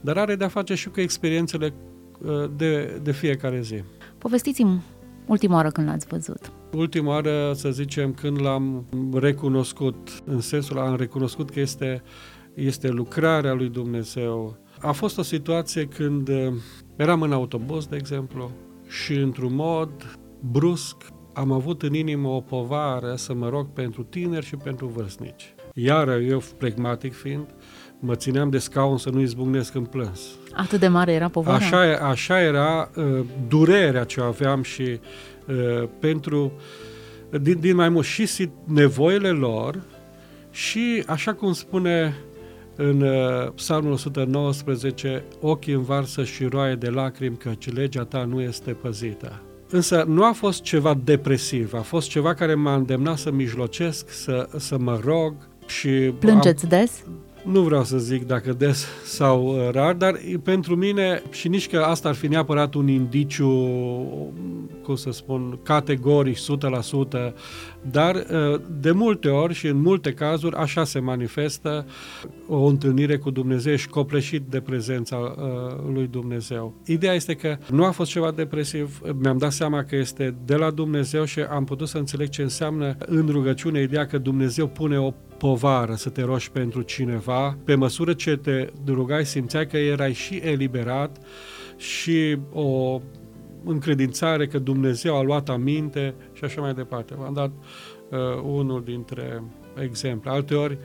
dar 0.00 0.18
are 0.18 0.34
de-a 0.36 0.48
face 0.48 0.74
și 0.74 0.88
cu 0.88 1.00
experiențele 1.00 1.74
uh, 2.20 2.50
de, 2.56 3.00
de 3.02 3.12
fiecare 3.12 3.60
zi. 3.60 3.82
Povestiți-mi 4.18 4.82
ultima 5.26 5.54
oară 5.54 5.70
când 5.70 5.86
l-ați 5.88 6.06
văzut. 6.06 6.52
Ultima 6.72 7.08
oară, 7.08 7.52
să 7.54 7.70
zicem, 7.70 8.12
când 8.12 8.40
l-am 8.40 8.86
recunoscut, 9.12 10.22
în 10.24 10.40
sensul 10.40 10.78
am 10.78 10.96
recunoscut 10.96 11.50
că 11.50 11.60
este, 11.60 12.02
este 12.54 12.88
lucrarea 12.88 13.52
lui 13.52 13.68
Dumnezeu. 13.68 14.56
A 14.80 14.92
fost 14.92 15.18
o 15.18 15.22
situație 15.22 15.84
când 15.84 16.28
uh, 16.28 16.52
eram 16.96 17.22
în 17.22 17.32
autobuz, 17.32 17.86
de 17.86 17.96
exemplu, 17.96 18.50
și 18.88 19.14
într-un 19.14 19.54
mod 19.54 20.19
brusc 20.40 20.96
am 21.32 21.52
avut 21.52 21.82
în 21.82 21.94
inimă 21.94 22.28
o 22.28 22.40
povară 22.40 23.14
să 23.16 23.34
mă 23.34 23.48
rog 23.48 23.72
pentru 23.72 24.02
tineri 24.02 24.46
și 24.46 24.56
pentru 24.56 24.86
vârstnici. 24.86 25.54
Iar 25.74 26.08
eu, 26.08 26.38
flegmatic 26.38 27.14
fiind, 27.14 27.46
mă 27.98 28.14
țineam 28.14 28.50
de 28.50 28.58
scaun 28.58 28.98
să 28.98 29.10
nu 29.10 29.20
izbucnesc 29.20 29.74
în 29.74 29.84
plâns. 29.84 30.20
Atât 30.52 30.80
de 30.80 30.88
mare 30.88 31.12
era 31.12 31.28
povara? 31.28 31.56
Așa, 31.56 31.96
așa 31.96 32.40
era 32.40 32.90
uh, 32.96 33.24
durerea 33.48 34.04
ce 34.04 34.20
aveam 34.20 34.62
și 34.62 34.82
uh, 34.82 35.88
pentru, 35.98 36.52
din, 37.40 37.60
din 37.60 37.74
mai 37.74 37.88
mult, 37.88 38.06
și 38.06 38.50
nevoile 38.64 39.30
lor 39.30 39.82
și, 40.50 41.02
așa 41.06 41.34
cum 41.34 41.52
spune 41.52 42.16
în 42.76 43.00
uh, 43.00 43.52
Psalmul 43.54 43.92
119, 43.92 45.24
ochii 45.40 45.72
învarsă 45.72 46.24
și 46.24 46.44
roaie 46.44 46.74
de 46.74 46.88
lacrimi, 46.88 47.36
căci 47.36 47.72
legea 47.72 48.04
ta 48.04 48.24
nu 48.24 48.40
este 48.40 48.72
păzită. 48.72 49.42
Însă 49.70 50.04
nu 50.08 50.24
a 50.24 50.32
fost 50.32 50.62
ceva 50.62 50.94
depresiv, 51.04 51.74
a 51.74 51.80
fost 51.80 52.08
ceva 52.08 52.34
care 52.34 52.54
m-a 52.54 52.74
îndemnat 52.74 53.18
să 53.18 53.30
mijlocesc, 53.30 54.10
să, 54.10 54.48
să 54.56 54.78
mă 54.78 55.00
rog 55.04 55.34
și... 55.66 55.88
Plângeți 56.18 56.64
am, 56.64 56.70
des? 56.70 57.04
Nu 57.44 57.60
vreau 57.60 57.84
să 57.84 57.98
zic 57.98 58.26
dacă 58.26 58.52
des 58.52 58.86
sau 59.04 59.46
uh, 59.46 59.70
rar, 59.72 59.94
dar 59.94 60.20
pentru 60.42 60.76
mine, 60.76 61.22
și 61.30 61.48
nici 61.48 61.68
că 61.68 61.78
asta 61.78 62.08
ar 62.08 62.14
fi 62.14 62.28
neapărat 62.28 62.74
un 62.74 62.88
indiciu, 62.88 63.50
cum 64.82 64.94
să 64.94 65.10
spun, 65.10 65.58
categoric, 65.62 66.36
100%, 66.36 67.32
dar 67.90 68.14
uh, 68.14 68.60
de 68.80 68.90
multe 68.90 69.28
ori 69.28 69.54
și 69.54 69.66
în 69.66 69.80
multe 69.80 70.12
cazuri 70.12 70.56
așa 70.56 70.84
se 70.84 70.98
manifestă 70.98 71.86
o 72.48 72.64
întâlnire 72.64 73.18
cu 73.18 73.30
Dumnezeu 73.30 73.76
și 73.76 73.88
copleșit 73.88 74.42
de 74.42 74.60
prezența 74.60 75.16
uh, 75.16 75.92
lui 75.92 76.06
Dumnezeu. 76.06 76.74
Ideea 76.86 77.12
este 77.12 77.34
că 77.34 77.56
nu 77.70 77.84
a 77.84 77.90
fost 77.90 78.10
ceva 78.10 78.30
depresiv, 78.30 79.00
mi-am 79.22 79.38
dat 79.38 79.52
seama 79.52 79.84
că 79.84 79.96
este 79.96 80.34
de 80.44 80.54
la 80.54 80.70
Dumnezeu 80.70 81.24
și 81.24 81.40
am 81.40 81.64
putut 81.64 81.88
să 81.88 81.98
înțeleg 81.98 82.28
ce 82.28 82.42
înseamnă 82.42 82.96
în 82.98 83.28
rugăciune 83.30 83.82
ideea 83.82 84.06
că 84.06 84.18
Dumnezeu 84.18 84.66
pune 84.66 84.98
o 84.98 85.12
povară 85.40 85.94
să 85.94 86.08
te 86.10 86.22
rogi 86.22 86.50
pentru 86.50 86.82
cineva, 86.82 87.58
pe 87.64 87.74
măsură 87.74 88.12
ce 88.12 88.36
te 88.36 88.68
rugai 88.86 89.26
simțeai 89.26 89.66
că 89.66 89.76
erai 89.76 90.12
și 90.12 90.36
eliberat 90.36 91.18
și 91.76 92.38
o 92.52 93.00
încredințare 93.64 94.46
că 94.46 94.58
Dumnezeu 94.58 95.16
a 95.16 95.22
luat 95.22 95.48
aminte 95.48 96.14
și 96.32 96.44
așa 96.44 96.60
mai 96.60 96.74
departe. 96.74 97.14
V-am 97.14 97.32
dat 97.32 97.50
uh, 97.50 98.42
unul 98.42 98.82
dintre 98.84 99.42
exemple. 99.82 100.30
Alteori 100.30 100.78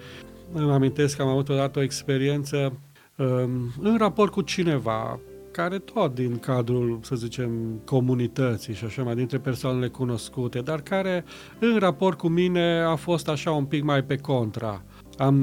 îmi 0.53 0.71
amintesc 0.71 1.15
că 1.15 1.21
am 1.21 1.27
avut 1.27 1.49
odată 1.49 1.79
o 1.79 1.81
experiență 1.81 2.79
um, 3.17 3.73
în 3.81 3.97
raport 3.97 4.31
cu 4.31 4.41
cineva 4.41 5.19
care 5.55 5.77
tot 5.77 6.15
din 6.15 6.39
cadrul, 6.39 6.99
să 7.01 7.15
zicem, 7.15 7.81
comunității 7.85 8.73
și 8.73 8.85
așa 8.85 9.03
mai 9.03 9.15
dintre 9.15 9.37
persoanele 9.37 9.87
cunoscute, 9.87 10.59
dar 10.59 10.81
care 10.81 11.25
în 11.59 11.77
raport 11.77 12.17
cu 12.17 12.27
mine 12.27 12.79
a 12.79 12.95
fost 12.95 13.27
așa 13.27 13.51
un 13.51 13.65
pic 13.65 13.83
mai 13.83 14.03
pe 14.03 14.15
contra. 14.15 14.83
Am, 15.17 15.35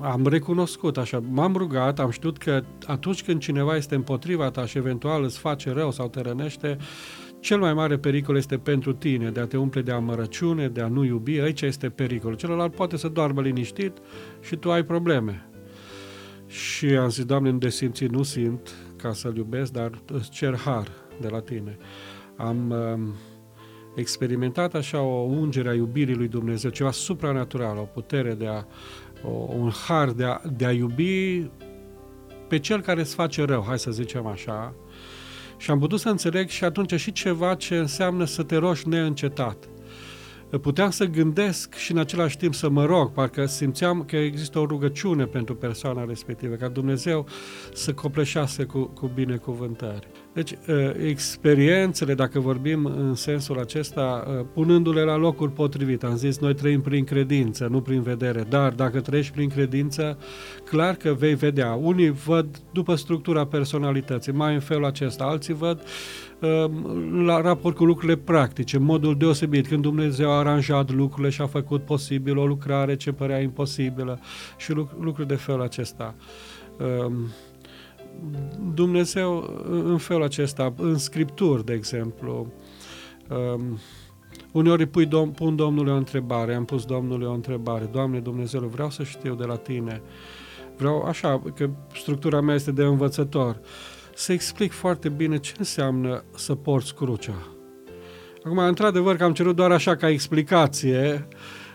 am 0.00 0.26
recunoscut 0.26 0.96
așa, 0.96 1.22
m-am 1.30 1.56
rugat, 1.56 1.98
am 1.98 2.10
știut 2.10 2.38
că 2.38 2.62
atunci 2.86 3.22
când 3.22 3.40
cineva 3.40 3.76
este 3.76 3.94
împotriva 3.94 4.50
ta 4.50 4.66
și 4.66 4.78
eventual 4.78 5.22
îți 5.22 5.38
face 5.38 5.70
rău 5.70 5.90
sau 5.90 6.08
te 6.08 6.20
rănește, 6.20 6.76
cel 7.40 7.58
mai 7.58 7.74
mare 7.74 7.98
pericol 7.98 8.36
este 8.36 8.58
pentru 8.58 8.92
tine, 8.92 9.30
de 9.30 9.40
a 9.40 9.46
te 9.46 9.56
umple 9.56 9.82
de 9.82 9.92
amărăciune, 9.92 10.68
de 10.68 10.80
a 10.80 10.88
nu 10.88 11.04
iubi, 11.04 11.40
aici 11.40 11.60
este 11.60 11.88
pericolul. 11.88 12.36
Celălalt 12.36 12.74
poate 12.74 12.96
să 12.96 13.08
doarmă 13.08 13.40
liniștit 13.40 13.92
și 14.40 14.56
tu 14.56 14.72
ai 14.72 14.84
probleme. 14.84 15.48
Și 16.46 16.86
am 16.86 17.08
zis, 17.08 17.24
Doamne, 17.24 17.48
în 17.48 17.58
desimțit 17.58 18.10
nu 18.10 18.22
simt 18.22 18.85
ca 18.96 19.12
să-L 19.12 19.36
iubesc, 19.36 19.72
dar 19.72 19.90
îți 20.12 20.30
cer 20.30 20.54
har 20.54 20.88
de 21.20 21.28
la 21.28 21.40
Tine. 21.40 21.76
Am 22.36 22.70
uh, 22.70 23.14
experimentat 23.94 24.74
așa 24.74 25.00
o 25.00 25.22
ungere 25.22 25.68
a 25.68 25.74
iubirii 25.74 26.14
lui 26.14 26.28
Dumnezeu, 26.28 26.70
ceva 26.70 26.90
supranatural, 26.90 27.76
o 27.76 27.82
putere 27.82 28.34
de 28.34 28.46
a, 28.46 28.64
o, 29.24 29.30
un 29.58 29.70
har 29.86 30.10
de 30.10 30.24
a, 30.24 30.40
de 30.56 30.64
a 30.64 30.72
iubi 30.72 31.50
pe 32.48 32.58
cel 32.58 32.80
care 32.80 33.00
îți 33.00 33.14
face 33.14 33.44
rău, 33.44 33.64
hai 33.66 33.78
să 33.78 33.90
zicem 33.90 34.26
așa, 34.26 34.74
și 35.56 35.70
am 35.70 35.78
putut 35.78 36.00
să 36.00 36.08
înțeleg 36.08 36.48
și 36.48 36.64
atunci 36.64 36.94
și 36.94 37.12
ceva 37.12 37.54
ce 37.54 37.76
înseamnă 37.76 38.24
să 38.24 38.42
te 38.42 38.56
rogi 38.56 38.88
neîncetat 38.88 39.68
puteam 40.60 40.90
să 40.90 41.04
gândesc 41.04 41.74
și 41.74 41.92
în 41.92 41.98
același 41.98 42.36
timp 42.36 42.54
să 42.54 42.68
mă 42.68 42.84
rog, 42.84 43.12
parcă 43.12 43.46
simțeam 43.46 44.04
că 44.04 44.16
există 44.16 44.58
o 44.58 44.66
rugăciune 44.66 45.24
pentru 45.24 45.54
persoana 45.54 46.04
respectivă, 46.04 46.54
ca 46.54 46.68
Dumnezeu 46.68 47.26
să 47.72 47.94
copleșească 47.94 48.64
cu, 48.64 48.84
cu 48.84 49.10
binecuvântări. 49.14 50.08
Deci, 50.36 50.52
ă, 50.68 50.94
experiențele, 51.06 52.14
dacă 52.14 52.40
vorbim 52.40 52.84
în 52.84 53.14
sensul 53.14 53.58
acesta, 53.58 54.24
ă, 54.28 54.46
punându-le 54.54 55.02
la 55.02 55.16
locul 55.16 55.48
potrivit, 55.48 56.04
am 56.04 56.16
zis, 56.16 56.38
noi 56.38 56.54
trăim 56.54 56.80
prin 56.80 57.04
credință, 57.04 57.66
nu 57.70 57.80
prin 57.80 58.02
vedere, 58.02 58.46
dar 58.48 58.72
dacă 58.72 59.00
trăiești 59.00 59.32
prin 59.32 59.48
credință, 59.48 60.18
clar 60.64 60.94
că 60.94 61.12
vei 61.18 61.34
vedea. 61.34 61.72
Unii 61.72 62.10
văd 62.10 62.46
după 62.72 62.94
structura 62.94 63.46
personalității, 63.46 64.32
mai 64.32 64.54
în 64.54 64.60
felul 64.60 64.84
acesta, 64.84 65.24
alții 65.24 65.54
văd 65.54 65.80
Ehm, 66.40 67.24
la 67.24 67.40
raport 67.40 67.76
cu 67.76 67.84
lucrurile 67.84 68.16
practice, 68.16 68.78
modul 68.78 69.16
deosebit, 69.16 69.66
când 69.66 69.82
Dumnezeu 69.82 70.30
a 70.30 70.38
aranjat 70.38 70.90
lucrurile 70.90 71.30
și 71.30 71.40
a 71.40 71.46
făcut 71.46 71.82
posibil 71.84 72.38
o 72.38 72.46
lucrare 72.46 72.96
ce 72.96 73.12
părea 73.12 73.40
imposibilă 73.40 74.20
și 74.56 74.72
lucruri 75.00 75.28
de 75.28 75.34
felul 75.34 75.62
acesta. 75.62 76.14
Ehm, 78.22 78.74
Dumnezeu 78.74 79.60
în 79.84 79.98
felul 79.98 80.22
acesta, 80.22 80.74
în 80.76 80.98
Scripturi, 80.98 81.64
de 81.64 81.72
exemplu, 81.72 82.52
ehm, 83.30 83.78
uneori 84.52 84.86
pui 84.86 85.06
dom- 85.06 85.34
pun 85.34 85.56
Domnului 85.56 85.92
o 85.92 85.96
întrebare, 85.96 86.54
am 86.54 86.64
pus 86.64 86.84
Domnului 86.84 87.26
o 87.26 87.32
întrebare, 87.32 87.84
Doamne 87.84 88.18
Dumnezeu, 88.18 88.60
vreau 88.60 88.90
să 88.90 89.02
știu 89.02 89.34
de 89.34 89.44
la 89.44 89.56
Tine, 89.56 90.02
vreau 90.76 91.02
așa, 91.02 91.42
că 91.54 91.70
structura 91.94 92.40
mea 92.40 92.54
este 92.54 92.70
de 92.70 92.82
învățător, 92.82 93.60
să 94.14 94.32
explic 94.32 94.72
foarte 94.72 95.08
bine 95.08 95.38
ce 95.38 95.52
înseamnă 95.58 96.24
să 96.34 96.54
porți 96.54 96.94
crucea. 96.94 97.46
Acum, 98.44 98.58
într-adevăr, 98.58 99.16
că 99.16 99.24
am 99.24 99.32
cerut 99.32 99.56
doar 99.56 99.70
așa 99.70 99.96
ca 99.96 100.08
explicație. 100.08 101.28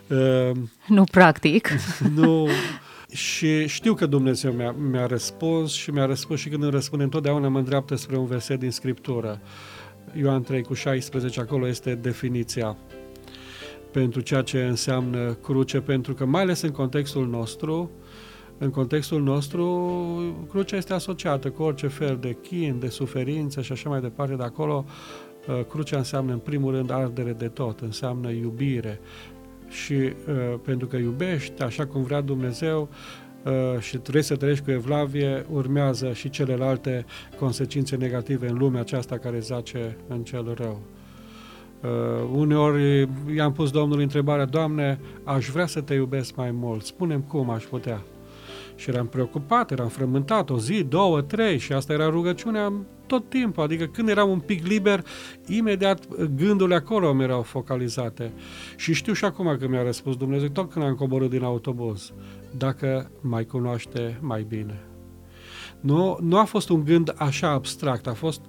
Uh, 0.08 0.52
nu 0.88 1.04
practic. 1.04 1.70
Nu. 2.16 2.48
Și 3.12 3.68
știu 3.68 3.94
că 3.94 4.06
Dumnezeu 4.06 4.52
mi-a, 4.52 4.72
mi-a 4.72 5.06
răspuns 5.06 5.72
și 5.72 5.92
mi-a 5.92 6.06
răspuns 6.06 6.40
și 6.40 6.50
când 6.50 6.64
îmi 6.64 6.72
răspunde 6.72 7.04
întotdeauna 7.04 7.48
mă 7.48 7.58
îndreaptă 7.58 7.96
spre 7.96 8.18
un 8.18 8.26
verset 8.26 8.60
din 8.60 8.72
Scriptură. 8.72 9.42
Ioan 10.14 10.42
3 10.42 10.64
cu 10.64 10.74
16, 10.74 11.40
acolo 11.40 11.68
este 11.68 11.96
definiția 11.96 12.78
pentru 13.92 14.22
ceea 14.22 14.42
ce 14.42 14.64
înseamnă 14.64 15.34
cruce, 15.34 15.82
pentru 15.82 16.14
că 16.14 16.26
mai 16.26 16.42
ales 16.42 16.62
în 16.62 16.72
contextul 16.72 17.28
nostru, 17.28 17.92
în 18.58 18.70
contextul 18.70 19.22
nostru, 19.22 19.66
crucea 20.50 20.78
este 20.78 20.94
asociată 20.94 21.50
cu 21.50 21.64
orice 21.64 21.88
fel 21.88 22.18
de 22.22 22.38
chin, 22.42 22.80
de 22.80 22.88
suferință 22.88 23.62
și 23.62 23.72
așa 23.72 23.90
mai 23.90 24.02
departe. 24.02 24.36
De 24.36 24.44
acolo, 24.44 24.86
uh, 25.48 25.66
crucea 25.70 25.98
înseamnă, 25.98 26.32
în 26.32 26.40
primul 26.40 26.72
rând, 26.72 26.92
ardere 26.92 27.34
de 27.34 27.48
tot, 27.48 27.80
înseamnă 27.80 28.30
iubire. 28.30 29.00
Și 29.72 29.94
uh, 29.94 30.14
pentru 30.64 30.88
că 30.88 30.98
iubești, 30.98 31.62
așa 31.62 31.86
cum 31.86 32.04
vrea 32.04 32.22
Dumnezeu, 32.22 32.90
uh, 33.44 33.80
și 33.80 33.98
trebuie 33.98 34.24
să 34.24 34.36
trăiești 34.36 34.64
cu 34.64 34.72
evlavie, 34.72 35.46
urmează 35.52 36.14
și 36.14 36.30
celelalte 36.30 37.06
consecințe 37.40 37.96
negative 37.96 38.48
în 38.48 38.58
lumea 38.58 38.82
aceasta 38.82 39.18
care 39.18 39.40
zace 39.40 39.98
în 40.08 40.24
cel 40.24 40.54
rău. 40.58 40.82
Uh, 41.82 41.90
uneori 42.34 43.10
i-am 43.36 43.54
pus 43.54 43.72
Domnului 43.72 44.04
întrebarea, 44.04 44.46
Doamne, 44.46 45.00
aș 45.24 45.48
vrea 45.48 45.66
să 45.66 45.82
te 45.82 45.94
iubesc 45.94 46.36
mai 46.36 46.52
mult, 46.52 46.84
spunem 46.86 47.22
cum 47.22 47.50
aș 47.50 47.64
putea. 47.64 48.02
Și 48.82 48.90
eram 48.90 49.08
preocupat, 49.08 49.72
eram 49.72 49.88
frământat 49.88 50.50
o 50.50 50.60
zi, 50.60 50.84
două, 50.84 51.22
trei 51.22 51.58
și 51.58 51.74
asta 51.74 51.94
era 51.94 52.10
rugăciunea 52.10 52.74
tot 53.08 53.30
timpul. 53.30 53.64
Adică 53.64 53.86
când 53.86 54.10
eram 54.10 54.30
un 54.30 54.40
pic 54.40 54.66
liber, 54.66 55.06
imediat 55.48 56.08
gândurile 56.36 56.76
acolo 56.76 57.14
mi 57.14 57.24
erau 57.24 57.42
focalizate. 57.42 58.32
Și 58.76 58.94
știu 58.94 59.14
și 59.14 59.26
acum 59.26 59.58
că 59.60 59.68
mi-a 59.68 59.84
răspuns 59.84 60.16
Dumnezeu, 60.16 60.48
tot 60.48 60.72
când 60.72 60.86
am 60.86 60.96
coborât 60.96 61.30
din 61.30 61.44
autobuz, 61.44 62.14
dacă 62.58 63.12
mai 63.20 63.46
cunoaște 63.46 64.18
mai 64.22 64.46
bine. 64.50 64.84
Nu, 65.80 66.18
nu 66.22 66.38
a 66.38 66.44
fost 66.44 66.70
un 66.70 66.84
gând 66.84 67.14
așa 67.18 67.50
abstract, 67.50 68.08
a 68.08 68.14
fost 68.14 68.42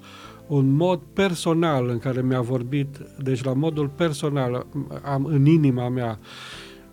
un 0.47 0.71
mod 0.71 1.01
personal 1.13 1.89
în 1.89 1.99
care 1.99 2.23
mi-a 2.23 2.41
vorbit, 2.41 2.99
deci 3.19 3.45
la 3.45 3.53
modul 3.53 3.89
personal, 3.89 4.67
am 5.03 5.25
în 5.25 5.47
inima 5.47 5.89
mea, 5.89 6.19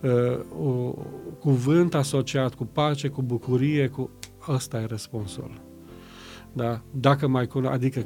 uh, 0.02 0.68
o, 0.68 0.94
cuvânt 1.40 1.96
asociat 1.96 2.54
cu 2.54 2.66
pace, 2.66 3.08
cu 3.08 3.22
bucurie, 3.22 3.88
cu... 3.88 4.10
Ăsta 4.48 4.82
e 4.82 4.86
răspunsul. 4.86 5.62
Da? 6.54 6.82
Dacă 6.92 7.28
mai 7.28 7.48
cuno- 7.48 7.72
adică 7.72 8.06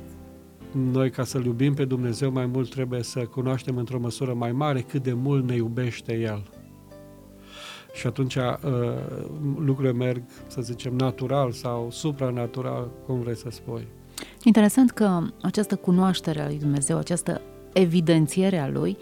noi 0.71 1.09
ca 1.09 1.23
să-L 1.23 1.45
iubim 1.45 1.73
pe 1.73 1.85
Dumnezeu 1.85 2.31
mai 2.31 2.45
mult 2.45 2.69
trebuie 2.69 3.03
să 3.03 3.19
cunoaștem 3.19 3.77
într-o 3.77 3.99
măsură 3.99 4.33
mai 4.33 4.51
mare 4.51 4.81
cât 4.81 5.03
de 5.03 5.13
mult 5.13 5.47
ne 5.47 5.55
iubește 5.55 6.13
El. 6.13 6.49
Și 7.93 8.07
atunci 8.07 8.35
uh, 8.35 8.51
lucrurile 9.57 9.93
merg, 9.93 10.23
să 10.47 10.61
zicem, 10.61 10.95
natural 10.95 11.51
sau 11.51 11.87
supranatural, 11.91 12.91
cum 13.05 13.19
vrei 13.19 13.35
să 13.35 13.47
spui. 13.49 13.87
Interesant 14.43 14.91
că 14.91 15.21
această 15.41 15.75
cunoaștere 15.75 16.41
a 16.41 16.45
lui 16.45 16.59
Dumnezeu, 16.59 16.97
această 16.97 17.41
evidențiere 17.73 18.57
a 18.57 18.69
Lui, 18.69 18.97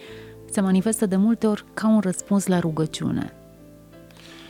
se 0.52 0.62
manifestă 0.62 1.06
de 1.06 1.16
multe 1.16 1.48
ori 1.48 1.66
ca 1.74 1.88
un 1.88 2.00
răspuns 2.00 2.48
la 2.48 2.60
rugăciune. 2.60 3.34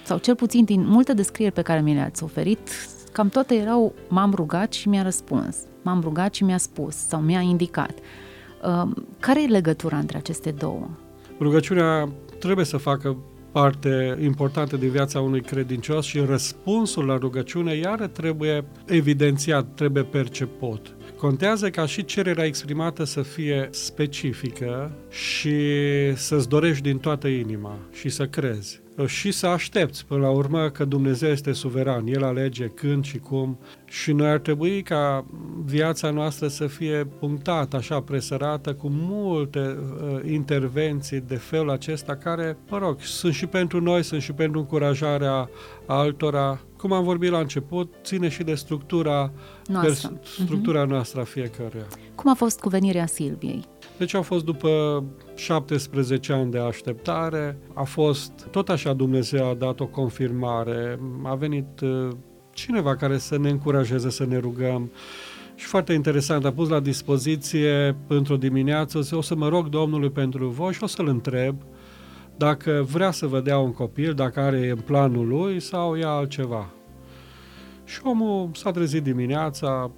Sau 0.06 0.18
cel 0.18 0.36
puțin 0.36 0.64
din 0.64 0.88
multe 0.88 1.14
descrieri 1.14 1.54
pe 1.54 1.62
care 1.62 1.82
mi 1.82 1.94
le-ați 1.94 2.24
oferit, 2.24 2.70
cam 3.12 3.30
toate 3.30 3.56
erau 3.56 3.94
m-am 4.08 4.34
rugat 4.36 4.74
și 4.74 4.90
mi-a 4.90 5.02
răspuns, 5.02 5.58
m-am 5.82 6.02
rugat 6.02 6.34
și 6.34 6.44
mi-a 6.44 6.58
spus 6.58 6.96
sau 6.96 7.20
mi-a 7.20 7.40
indicat. 7.40 7.94
Uh, 8.64 8.92
care 9.20 9.44
e 9.44 9.48
legătura 9.48 9.98
între 9.98 10.18
aceste 10.18 10.52
două? 10.52 10.90
Rugăciunea 11.40 12.10
trebuie 12.40 12.66
să 12.66 12.78
facă 12.78 13.18
parte 13.52 14.18
importantă 14.22 14.78
din 14.78 14.90
viața 14.90 15.20
unui 15.22 15.42
credincios 15.42 16.06
și 16.06 16.20
răspunsul 16.20 17.06
la 17.06 17.18
rugăciune 17.18 17.76
iară 17.76 18.08
trebuie 18.08 18.66
evidențiat, 18.86 19.66
trebuie 19.76 20.04
perceput. 20.04 20.96
Contează 21.22 21.70
ca 21.70 21.86
și 21.86 22.06
cererea 22.06 22.46
exprimată 22.46 23.04
să 23.04 23.22
fie 23.22 23.68
specifică 23.72 24.92
și 25.10 25.56
să-ți 26.16 26.50
dorești 26.50 26.84
din 26.84 26.98
toată 26.98 27.28
inima 27.28 27.80
și 27.92 28.10
să 28.10 28.26
crezi 28.28 28.82
și 29.06 29.32
să 29.32 29.48
aștepți 29.48 30.06
până 30.06 30.22
la 30.22 30.30
urmă 30.30 30.70
că 30.70 30.86
Dumnezeu 30.86 31.30
este 31.30 31.52
suveran. 31.52 32.08
El 32.08 32.24
alege 32.24 32.68
când 32.68 33.06
și 33.06 33.18
cum 33.18 33.60
și 33.86 34.12
noi 34.12 34.30
ar 34.30 34.40
trebui 34.40 34.82
ca 34.82 35.26
viața 35.66 36.10
noastră 36.10 36.48
să 36.48 36.68
fie 36.68 37.08
punctată, 37.20 37.76
așa 37.76 38.02
presărată, 38.02 38.74
cu 38.74 38.88
multe 38.92 39.60
uh, 39.60 40.32
intervenții 40.32 41.20
de 41.20 41.36
felul 41.36 41.70
acesta 41.70 42.16
care, 42.16 42.58
mă 42.70 42.78
rog, 42.78 43.02
sunt 43.02 43.34
și 43.34 43.46
pentru 43.46 43.82
noi, 43.82 44.04
sunt 44.04 44.22
și 44.22 44.32
pentru 44.32 44.60
încurajarea 44.60 45.50
altora. 45.86 46.60
Cum 46.78 46.92
am 46.92 47.04
vorbit 47.04 47.30
la 47.30 47.40
început, 47.40 47.94
ține 48.04 48.30
și 48.30 48.44
de 48.44 48.56
structura 48.56 49.32
noastră, 49.66 50.10
pers- 50.10 50.44
structura 50.44 50.86
uh-huh. 50.86 50.90
noastră 50.90 51.22
a 51.22 51.24
fiecăruia. 51.24 51.88
Cum 52.16 52.32
a 52.32 52.34
fost 52.34 52.60
cu 52.60 52.70
venirea 52.70 53.06
Silviei? 53.06 53.66
Deci 54.02 54.14
au 54.14 54.22
fost 54.22 54.46
după 54.46 55.04
17 55.36 56.34
ani 56.34 56.52
de 56.52 56.58
așteptare, 56.58 57.58
a 57.74 57.84
fost 57.84 58.32
tot 58.52 58.70
așa 58.70 58.94
Dumnezeu 58.94 59.50
a 59.50 59.54
dat 59.54 59.80
o 59.80 59.88
confirmare, 59.88 61.00
a 61.24 61.36
venit 61.36 61.80
uh, 61.82 62.08
cineva 62.54 62.96
care 62.96 63.18
să 63.18 63.38
ne 63.38 63.50
încurajeze 63.50 64.10
să 64.10 64.26
ne 64.26 64.38
rugăm 64.38 64.92
și 65.56 65.66
foarte 65.66 65.94
interesant, 65.94 66.46
a 66.46 66.52
pus 66.52 66.70
la 66.70 66.80
dispoziție 66.80 67.96
într-o 68.08 68.38
dimineață, 68.38 69.08
o 69.12 69.22
să 69.22 69.36
mă 69.36 69.48
rog 69.48 69.68
Domnului 69.68 70.10
pentru 70.10 70.48
voi 70.48 70.74
și 70.74 70.84
o 70.84 70.88
să-l 70.88 71.08
întreb 71.08 71.56
dacă 72.38 72.86
vrea 72.92 73.12
să 73.12 73.28
vă 73.28 73.40
dea 73.40 73.58
un 73.58 73.74
copil, 73.74 74.14
dacă 74.14 74.40
are 74.40 74.70
în 74.70 74.80
planul 74.80 75.28
lui 75.28 75.60
sau 75.60 75.96
ia 75.96 76.10
altceva. 76.10 76.70
Și 77.86 78.00
omul 78.04 78.50
s-a 78.54 78.72
trezit 78.72 79.04
dimineața, 79.04 79.92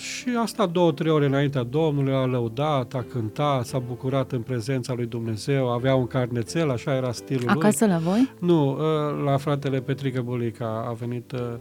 și 0.00 0.28
asta 0.38 0.66
două, 0.66 0.92
trei 0.92 1.10
ore 1.10 1.26
înaintea 1.26 1.62
Domnului, 1.62 2.12
a 2.14 2.24
lăudat, 2.24 2.94
a 2.94 3.04
cântat, 3.12 3.66
s-a 3.66 3.78
bucurat 3.78 4.32
în 4.32 4.40
prezența 4.40 4.92
lui 4.92 5.06
Dumnezeu, 5.06 5.70
avea 5.72 5.94
un 5.94 6.06
carnețel, 6.06 6.70
așa 6.70 6.94
era 6.94 7.12
stilul 7.12 7.48
Acasă 7.48 7.84
lui. 7.84 7.94
la 7.94 8.00
voi? 8.00 8.32
Nu, 8.38 8.78
ă, 8.80 9.22
la 9.24 9.36
fratele 9.36 9.80
Petrică 9.80 10.20
Bulica 10.22 10.84
a 10.88 10.92
venit 10.92 11.32
ă, 11.32 11.60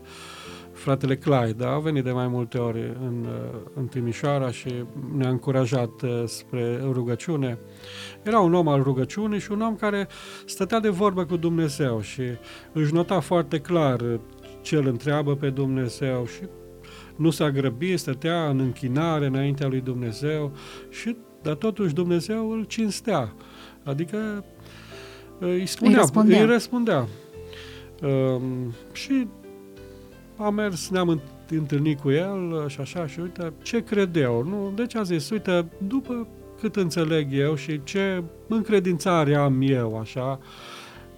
fratele 0.74 1.16
Clyde, 1.18 1.66
a 1.66 1.78
venit 1.80 2.04
de 2.04 2.12
mai 2.12 2.28
multe 2.28 2.58
ori 2.58 2.80
în, 2.80 3.26
ă, 3.26 3.62
în 3.76 3.86
Timișoara 3.86 4.52
și 4.52 4.70
ne-a 5.18 5.30
încurajat 5.30 5.92
spre 6.26 6.80
rugăciune. 6.92 7.58
Era 8.24 8.40
un 8.40 8.54
om 8.54 8.68
al 8.68 8.84
rugăciunii 8.84 9.40
și 9.40 9.52
un 9.52 9.62
om 9.62 9.76
care 9.76 10.08
stătea 10.46 10.80
de 10.80 10.90
vorbă 10.90 11.26
cu 11.26 11.36
Dumnezeu 11.38 12.02
și 12.02 12.22
își 12.72 12.94
nota 12.94 13.20
foarte 13.20 13.60
clar 13.60 14.20
ce 14.62 14.76
îl 14.76 14.88
întreabă 14.88 15.36
pe 15.36 15.50
Dumnezeu 15.50 16.26
și 16.26 16.42
nu 17.22 17.30
s-a 17.30 17.52
grăbit, 17.52 18.00
stătea 18.00 18.50
în 18.50 18.60
închinare 18.60 19.26
înaintea 19.26 19.68
lui 19.68 19.82
Dumnezeu 19.82 20.52
și 20.90 21.16
dar 21.42 21.56
totuși 21.56 21.94
Dumnezeu 21.94 22.52
îl 22.52 22.64
cinstea. 22.64 23.34
Adică 23.84 24.46
îi 25.40 25.66
spunea, 25.66 25.94
îi 25.94 26.00
răspundea. 26.00 26.40
Îi 26.40 26.46
răspundea. 26.46 27.08
Um, 28.02 28.74
și 28.92 29.28
a 30.38 30.50
mers, 30.50 30.90
ne-am 30.90 31.22
întâlnit 31.50 32.00
cu 32.00 32.10
el 32.10 32.66
și 32.68 32.80
așa 32.80 33.08
și 33.08 33.20
uite, 33.20 33.54
ce 33.62 33.84
cred 33.84 34.16
eu? 34.16 34.44
Nu? 34.44 34.72
Deci 34.76 34.96
a 34.96 35.02
zis, 35.02 35.30
uite, 35.30 35.66
după 35.88 36.28
cât 36.60 36.76
înțeleg 36.76 37.28
eu 37.32 37.56
și 37.56 37.84
ce 37.84 38.24
încredințare 38.48 39.36
am 39.36 39.62
eu, 39.62 40.00
așa, 40.00 40.40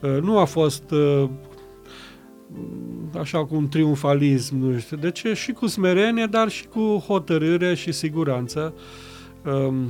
uh, 0.02 0.18
nu 0.22 0.38
a 0.38 0.46
fost 0.46 0.92
uh, 0.92 1.30
așa 3.19 3.45
cu 3.45 3.56
un 3.56 3.67
triumfalism, 3.67 4.58
nu 4.58 4.80
știu, 4.80 4.97
deci 4.97 5.26
și 5.34 5.52
cu 5.52 5.67
smerenie, 5.67 6.26
dar 6.26 6.49
și 6.49 6.67
cu 6.67 7.04
hotărâre 7.08 7.73
și 7.73 7.91
siguranță. 7.91 8.73
Um, 9.45 9.89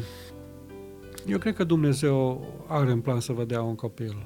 eu 1.28 1.38
cred 1.38 1.56
că 1.56 1.64
Dumnezeu 1.64 2.48
are 2.68 2.92
în 2.92 3.00
plan 3.00 3.20
să 3.20 3.34
vă 3.34 3.44
dea 3.44 3.62
un 3.62 3.76
copil. 3.76 4.26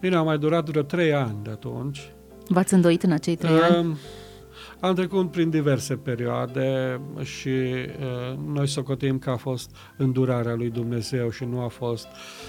Bine, 0.00 0.16
a 0.16 0.22
mai 0.22 0.38
durat 0.38 0.68
vreo 0.68 0.82
trei 0.82 1.12
ani 1.12 1.36
de 1.42 1.50
atunci. 1.50 2.12
V-ați 2.48 2.74
îndoit 2.74 3.02
în 3.02 3.12
acei 3.12 3.36
trei 3.36 3.54
uh, 3.54 3.68
ani? 3.70 3.96
Am 4.80 4.94
trecut 4.94 5.30
prin 5.30 5.50
diverse 5.50 5.96
perioade 5.96 7.00
și 7.22 7.48
uh, 7.48 8.38
noi 8.46 8.66
socotim 8.66 9.18
că 9.18 9.30
a 9.30 9.36
fost 9.36 9.76
îndurarea 9.96 10.54
lui 10.54 10.70
Dumnezeu 10.70 11.30
și 11.30 11.44
nu 11.44 11.60
a 11.60 11.68
fost, 11.68 12.06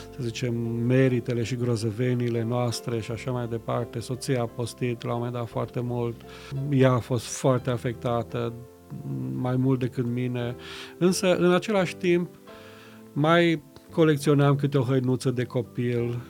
să 0.10 0.18
zicem, 0.20 0.54
meritele 0.86 1.44
și 1.44 1.56
grozăvenile 1.56 2.44
noastre 2.44 3.00
și 3.00 3.12
așa 3.12 3.32
mai 3.32 3.48
departe. 3.48 4.00
Soția 4.00 4.42
a 4.42 4.46
postit 4.46 5.04
la 5.04 5.12
un 5.12 5.18
moment 5.18 5.36
dat 5.36 5.48
foarte 5.48 5.80
mult, 5.80 6.16
ea 6.70 6.92
a 6.92 7.00
fost 7.00 7.26
foarte 7.26 7.70
afectată, 7.70 8.54
mai 9.34 9.56
mult 9.56 9.80
decât 9.80 10.06
mine, 10.06 10.56
însă 10.98 11.36
în 11.36 11.52
același 11.52 11.96
timp 11.96 12.30
mai 13.14 13.64
colecționam 13.92 14.56
câte 14.56 14.78
o 14.78 14.84
hăinuță 14.84 15.32
de 15.32 15.44
copil, 15.44 16.22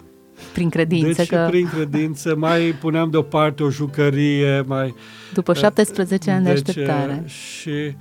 prin 0.54 0.70
credință. 0.70 1.14
Deci 1.22 1.28
că... 1.28 1.48
prin 1.50 1.68
credință 1.68 2.36
mai 2.36 2.76
puneam 2.80 3.10
deoparte 3.10 3.64
o 3.64 3.70
jucărie, 3.70 4.62
mai... 4.62 4.96
După 5.34 5.54
17 5.54 6.32
ani 6.32 6.46
deci, 6.46 6.62
de 6.62 6.70
așteptare. 6.70 7.24
Și 7.26 7.96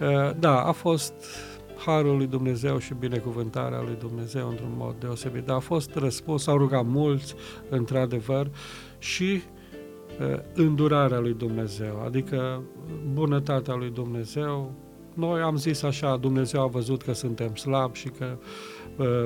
uh, 0.00 0.30
da, 0.38 0.60
a 0.60 0.72
fost 0.72 1.12
harul 1.86 2.16
lui 2.16 2.26
Dumnezeu 2.26 2.78
și 2.78 2.94
binecuvântarea 2.98 3.80
lui 3.80 3.96
Dumnezeu 3.98 4.48
într-un 4.48 4.72
mod 4.76 4.94
deosebit. 5.00 5.44
Dar 5.44 5.56
a 5.56 5.60
fost 5.60 5.94
răspuns, 5.94 6.42
s-au 6.42 6.56
rugat 6.56 6.84
mulți, 6.86 7.34
într-adevăr, 7.68 8.50
și 8.98 9.42
uh, 10.20 10.38
îndurarea 10.54 11.18
lui 11.18 11.34
Dumnezeu, 11.34 12.02
adică 12.06 12.62
bunătatea 13.12 13.74
lui 13.74 13.90
Dumnezeu. 13.90 14.72
Noi 15.14 15.40
am 15.40 15.56
zis 15.56 15.82
așa, 15.82 16.16
Dumnezeu 16.16 16.62
a 16.62 16.66
văzut 16.66 17.02
că 17.02 17.12
suntem 17.12 17.54
slabi 17.54 17.98
și 17.98 18.08
că 18.08 18.26
uh, 18.38 18.44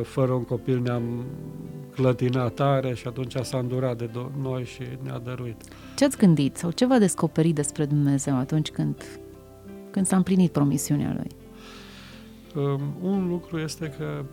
fără 0.03 0.33
un 0.33 0.45
copil 0.45 0.81
ne-am 0.81 1.25
clătina 1.95 2.49
tare 2.49 2.95
și 2.95 3.07
atunci 3.07 3.35
s-a 3.43 3.59
îndurat 3.59 3.99
de 3.99 4.09
do- 4.09 4.43
noi 4.43 4.65
și 4.65 4.83
ne-a 5.03 5.19
dăruit. 5.19 5.63
Ce 5.97 6.05
ați 6.05 6.17
gândit 6.17 6.57
sau 6.57 6.71
ce 6.71 6.87
v-a 6.87 6.99
descoperit 6.99 7.55
despre 7.55 7.85
Dumnezeu 7.85 8.37
atunci 8.37 8.71
când, 8.71 9.05
când 9.91 10.07
s-a 10.07 10.17
împlinit 10.17 10.53
promisiunea 10.53 11.17
Lui? 11.17 11.31
Um, 12.63 12.81
un 13.03 13.29
lucru 13.29 13.59
este 13.59 13.95
că 13.99 14.25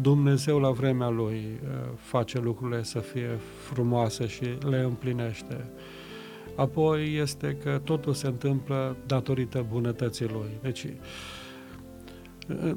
Dumnezeu 0.00 0.58
la 0.58 0.70
vremea 0.70 1.08
Lui 1.08 1.34
uh, 1.34 1.68
face 1.96 2.40
lucrurile 2.40 2.82
să 2.82 2.98
fie 2.98 3.38
frumoase 3.72 4.26
și 4.26 4.44
le 4.68 4.78
împlinește. 4.78 5.64
Apoi 6.56 7.16
este 7.16 7.56
că 7.62 7.80
totul 7.84 8.12
se 8.12 8.26
întâmplă 8.26 8.96
datorită 9.06 9.66
bunătății 9.72 10.26
Lui. 10.26 10.50
Deci 10.62 10.86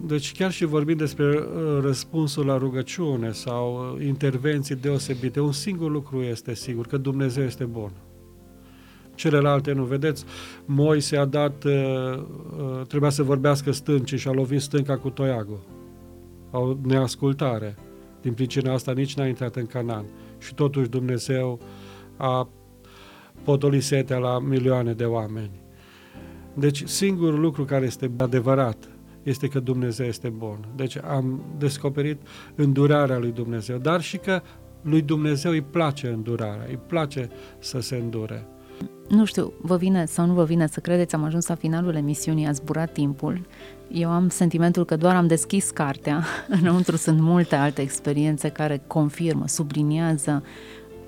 deci 0.06 0.32
chiar 0.32 0.52
și 0.52 0.66
vorbim 0.66 0.98
despre 0.98 1.26
uh, 1.26 1.80
răspunsul 1.82 2.46
la 2.46 2.58
rugăciune 2.58 3.32
sau 3.32 3.96
uh, 3.96 4.06
intervenții 4.06 4.76
deosebite, 4.76 5.40
un 5.40 5.52
singur 5.52 5.92
lucru 5.92 6.22
este 6.22 6.54
sigur, 6.54 6.88
că 6.88 6.98
Dumnezeu 6.98 7.44
este 7.44 7.64
bun. 7.64 7.92
Celelalte 9.16 9.72
nu 9.72 9.84
vedeți, 9.84 10.26
Moise 10.66 11.18
a 11.18 11.26
dat, 11.26 11.64
uh, 11.64 12.24
trebuia 12.88 13.10
să 13.10 13.24
vorbească 13.24 13.72
stâncii 13.72 14.18
și 14.18 14.28
a 14.28 14.32
lovit 14.32 14.62
stânca 14.62 14.98
cu 14.98 15.10
toiagul. 15.10 15.60
O 16.52 16.76
neascultare. 16.82 17.76
Din 18.22 18.34
pricina 18.34 18.74
asta 18.74 18.92
nici 18.92 19.16
n-a 19.16 19.28
intrat 19.28 19.56
în 19.56 19.66
Canaan. 19.66 20.06
Și 20.38 20.54
totuși 20.54 20.90
Dumnezeu 20.90 21.60
a 22.18 22.50
potolit 23.44 23.84
setea 23.84 24.18
la 24.18 24.40
milioane 24.40 24.94
de 24.94 25.06
oameni. 25.06 25.52
Deci 26.54 26.88
singurul 26.88 27.40
lucru 27.40 27.64
care 27.66 27.86
este 27.86 28.12
adevărat 28.18 28.99
este 29.24 29.48
că 29.48 29.60
Dumnezeu 29.60 30.06
este 30.06 30.30
bun. 30.30 30.68
Deci 30.76 30.98
am 30.98 31.42
descoperit 31.58 32.22
îndurarea 32.56 33.18
lui 33.18 33.32
Dumnezeu, 33.32 33.78
dar 33.78 34.02
și 34.02 34.18
că 34.18 34.42
lui 34.82 35.02
Dumnezeu 35.02 35.52
îi 35.52 35.62
place 35.62 36.08
îndurarea, 36.08 36.66
îi 36.68 36.80
place 36.88 37.30
să 37.60 37.80
se 37.80 37.96
îndure. 37.96 38.48
Nu 39.10 39.26
știu, 39.26 39.54
vă 39.62 39.78
vine 39.78 40.06
sau 40.06 40.26
nu 40.26 40.34
vă 40.34 40.44
vine 40.44 40.68
să 40.68 40.80
credeți, 40.80 41.16
am 41.16 41.24
ajuns 41.24 41.48
la 41.48 41.56
finalul 41.56 41.96
emisiunii, 41.96 42.48
a 42.48 42.52
zburat 42.52 42.92
timpul. 42.92 43.46
Eu 43.92 44.10
am 44.10 44.30
sentimentul 44.30 44.86
că 44.86 44.96
doar 44.96 45.16
am 45.16 45.28
deschis 45.28 45.70
cartea, 45.70 46.26
înăuntru 46.62 46.96
sunt 46.96 47.20
multe 47.20 47.56
alte 47.56 47.82
experiențe 47.82 48.50
care 48.50 48.82
confirmă, 48.88 49.48
subliniază 49.48 50.44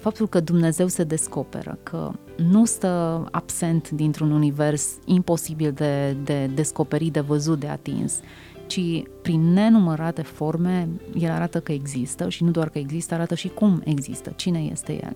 faptul 0.02 0.28
că 0.28 0.40
Dumnezeu 0.40 0.88
se 0.88 1.04
descoperă, 1.04 1.78
că 1.84 2.12
nu 2.38 2.66
stă 2.66 3.26
absent 3.32 3.90
dintr-un 3.90 4.32
univers 4.32 4.98
imposibil 5.06 5.72
de, 5.72 6.18
de 6.24 6.50
descoperit, 6.56 7.14
de 7.14 7.20
văzut, 7.20 7.60
de 7.60 7.68
atins, 7.68 8.20
ci 8.68 9.04
prin 9.22 9.54
nenumărate 9.54 10.22
forme 10.22 10.90
El 11.14 11.32
arată 11.32 11.60
că 11.60 11.72
există 11.72 12.30
și 12.30 12.44
nu 12.44 12.52
doar 12.52 12.70
că 12.70 12.78
există, 12.78 13.14
arată 13.14 13.36
și 13.36 13.48
cum 13.48 13.82
există, 13.86 14.34
cine 14.36 14.60
este 14.60 14.94
El. 14.94 15.16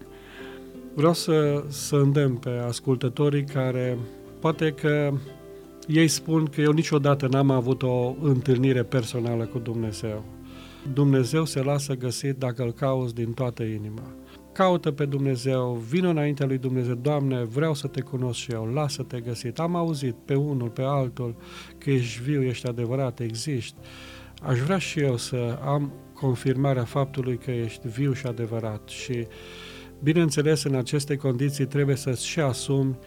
Vreau 0.94 1.14
să, 1.14 1.64
să 1.68 1.96
îndemn 1.96 2.36
pe 2.36 2.50
ascultătorii 2.68 3.44
care 3.44 3.98
poate 4.40 4.72
că 4.72 5.14
ei 5.88 6.08
spun 6.08 6.46
că 6.46 6.62
eu 6.62 6.72
niciodată 6.72 7.28
n-am 7.28 7.52
avut 7.52 7.84
o 7.84 8.16
întâlnire 8.22 8.84
personală 8.84 9.46
cu 9.46 9.60
Dumnezeu. 9.60 10.24
Dumnezeu 10.94 11.46
se 11.46 11.62
lasă 11.62 11.94
găsit 11.94 12.38
dacă 12.38 12.64
îl 12.64 12.72
cauți 12.72 13.16
din 13.16 13.34
toată 13.34 13.64
inima 13.64 14.04
caută 14.56 14.92
pe 14.92 15.06
Dumnezeu, 15.06 15.84
vină 15.90 16.10
înaintea 16.10 16.46
lui 16.46 16.58
Dumnezeu, 16.58 16.94
Doamne, 16.94 17.44
vreau 17.44 17.74
să 17.74 17.88
te 17.88 18.02
cunosc 18.02 18.40
și 18.40 18.52
eu, 18.52 18.66
lasă-te 18.66 19.20
găsit. 19.20 19.60
Am 19.60 19.76
auzit 19.76 20.16
pe 20.26 20.36
unul, 20.36 20.70
pe 20.70 20.82
altul, 20.82 21.36
că 21.78 21.90
ești 21.90 22.22
viu, 22.22 22.44
ești 22.44 22.68
adevărat, 22.68 23.20
existi. 23.20 23.80
Aș 24.42 24.60
vrea 24.60 24.78
și 24.78 25.00
eu 25.00 25.18
să 25.18 25.60
am 25.66 25.92
confirmarea 26.14 26.84
faptului 26.84 27.38
că 27.38 27.52
ești 27.52 27.88
viu 27.88 28.14
și 28.14 28.26
adevărat 28.26 28.88
și 28.88 29.28
Bineînțeles, 30.04 30.64
în 30.64 30.76
aceste 30.76 31.16
condiții 31.16 31.66
trebuie 31.66 31.96
să-ți 31.96 32.26
și 32.26 32.40
asumi 32.40 32.98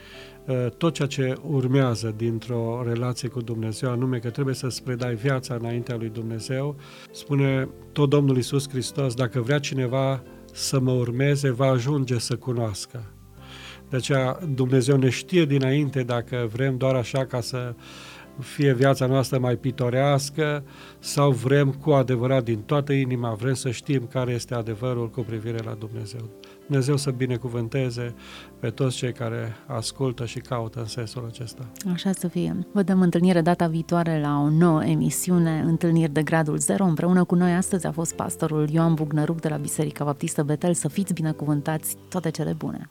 uh, 0.46 0.70
tot 0.76 0.94
ceea 0.94 1.08
ce 1.08 1.34
urmează 1.42 2.14
dintr-o 2.16 2.82
relație 2.86 3.28
cu 3.28 3.40
Dumnezeu, 3.40 3.90
anume 3.90 4.18
că 4.18 4.30
trebuie 4.30 4.54
să-ți 4.54 4.82
predai 4.82 5.14
viața 5.14 5.54
înaintea 5.54 5.96
lui 5.96 6.08
Dumnezeu. 6.08 6.76
Spune 7.10 7.68
tot 7.92 8.08
Domnul 8.08 8.36
Isus 8.36 8.68
Hristos, 8.68 9.14
dacă 9.14 9.40
vrea 9.40 9.58
cineva 9.58 10.22
să 10.52 10.80
mă 10.80 10.92
urmeze, 10.92 11.50
va 11.50 11.66
ajunge 11.66 12.18
să 12.18 12.36
cunoască. 12.36 13.02
De 13.88 13.96
aceea 13.96 14.38
Dumnezeu 14.54 14.96
ne 14.96 15.08
știe 15.08 15.44
dinainte 15.44 16.02
dacă 16.02 16.48
vrem 16.52 16.76
doar 16.76 16.94
așa 16.94 17.26
ca 17.26 17.40
să 17.40 17.74
fie 18.40 18.72
viața 18.72 19.06
noastră 19.06 19.38
mai 19.38 19.56
pitorească 19.56 20.64
sau 20.98 21.30
vrem 21.30 21.72
cu 21.72 21.90
adevărat 21.90 22.44
din 22.44 22.58
toată 22.58 22.92
inima, 22.92 23.34
vrem 23.34 23.54
să 23.54 23.70
știm 23.70 24.08
care 24.12 24.32
este 24.32 24.54
adevărul 24.54 25.10
cu 25.10 25.20
privire 25.20 25.58
la 25.64 25.72
Dumnezeu. 25.78 26.30
Dumnezeu 26.66 26.96
să 26.96 27.10
binecuvânteze 27.10 28.14
pe 28.60 28.70
toți 28.70 28.96
cei 28.96 29.12
care 29.12 29.56
ascultă 29.66 30.26
și 30.26 30.38
caută 30.38 30.78
în 30.78 30.86
sensul 30.86 31.24
acesta. 31.28 31.68
Așa 31.92 32.12
să 32.12 32.28
fie. 32.28 32.66
Vă 32.72 32.82
dăm 32.82 33.00
întâlnire 33.00 33.40
data 33.40 33.66
viitoare 33.66 34.20
la 34.20 34.40
o 34.40 34.50
nouă 34.50 34.84
emisiune, 34.84 35.62
Întâlniri 35.66 36.12
de 36.12 36.22
Gradul 36.22 36.58
Zero. 36.58 36.84
Împreună 36.84 37.24
cu 37.24 37.34
noi 37.34 37.54
astăzi 37.54 37.86
a 37.86 37.92
fost 37.92 38.14
pastorul 38.14 38.68
Ioan 38.70 38.94
Bugnăruc 38.94 39.40
de 39.40 39.48
la 39.48 39.56
Biserica 39.56 40.04
Baptistă 40.04 40.42
Betel. 40.42 40.74
Să 40.74 40.88
fiți 40.88 41.12
binecuvântați, 41.12 41.96
toate 42.08 42.30
cele 42.30 42.52
bune! 42.52 42.90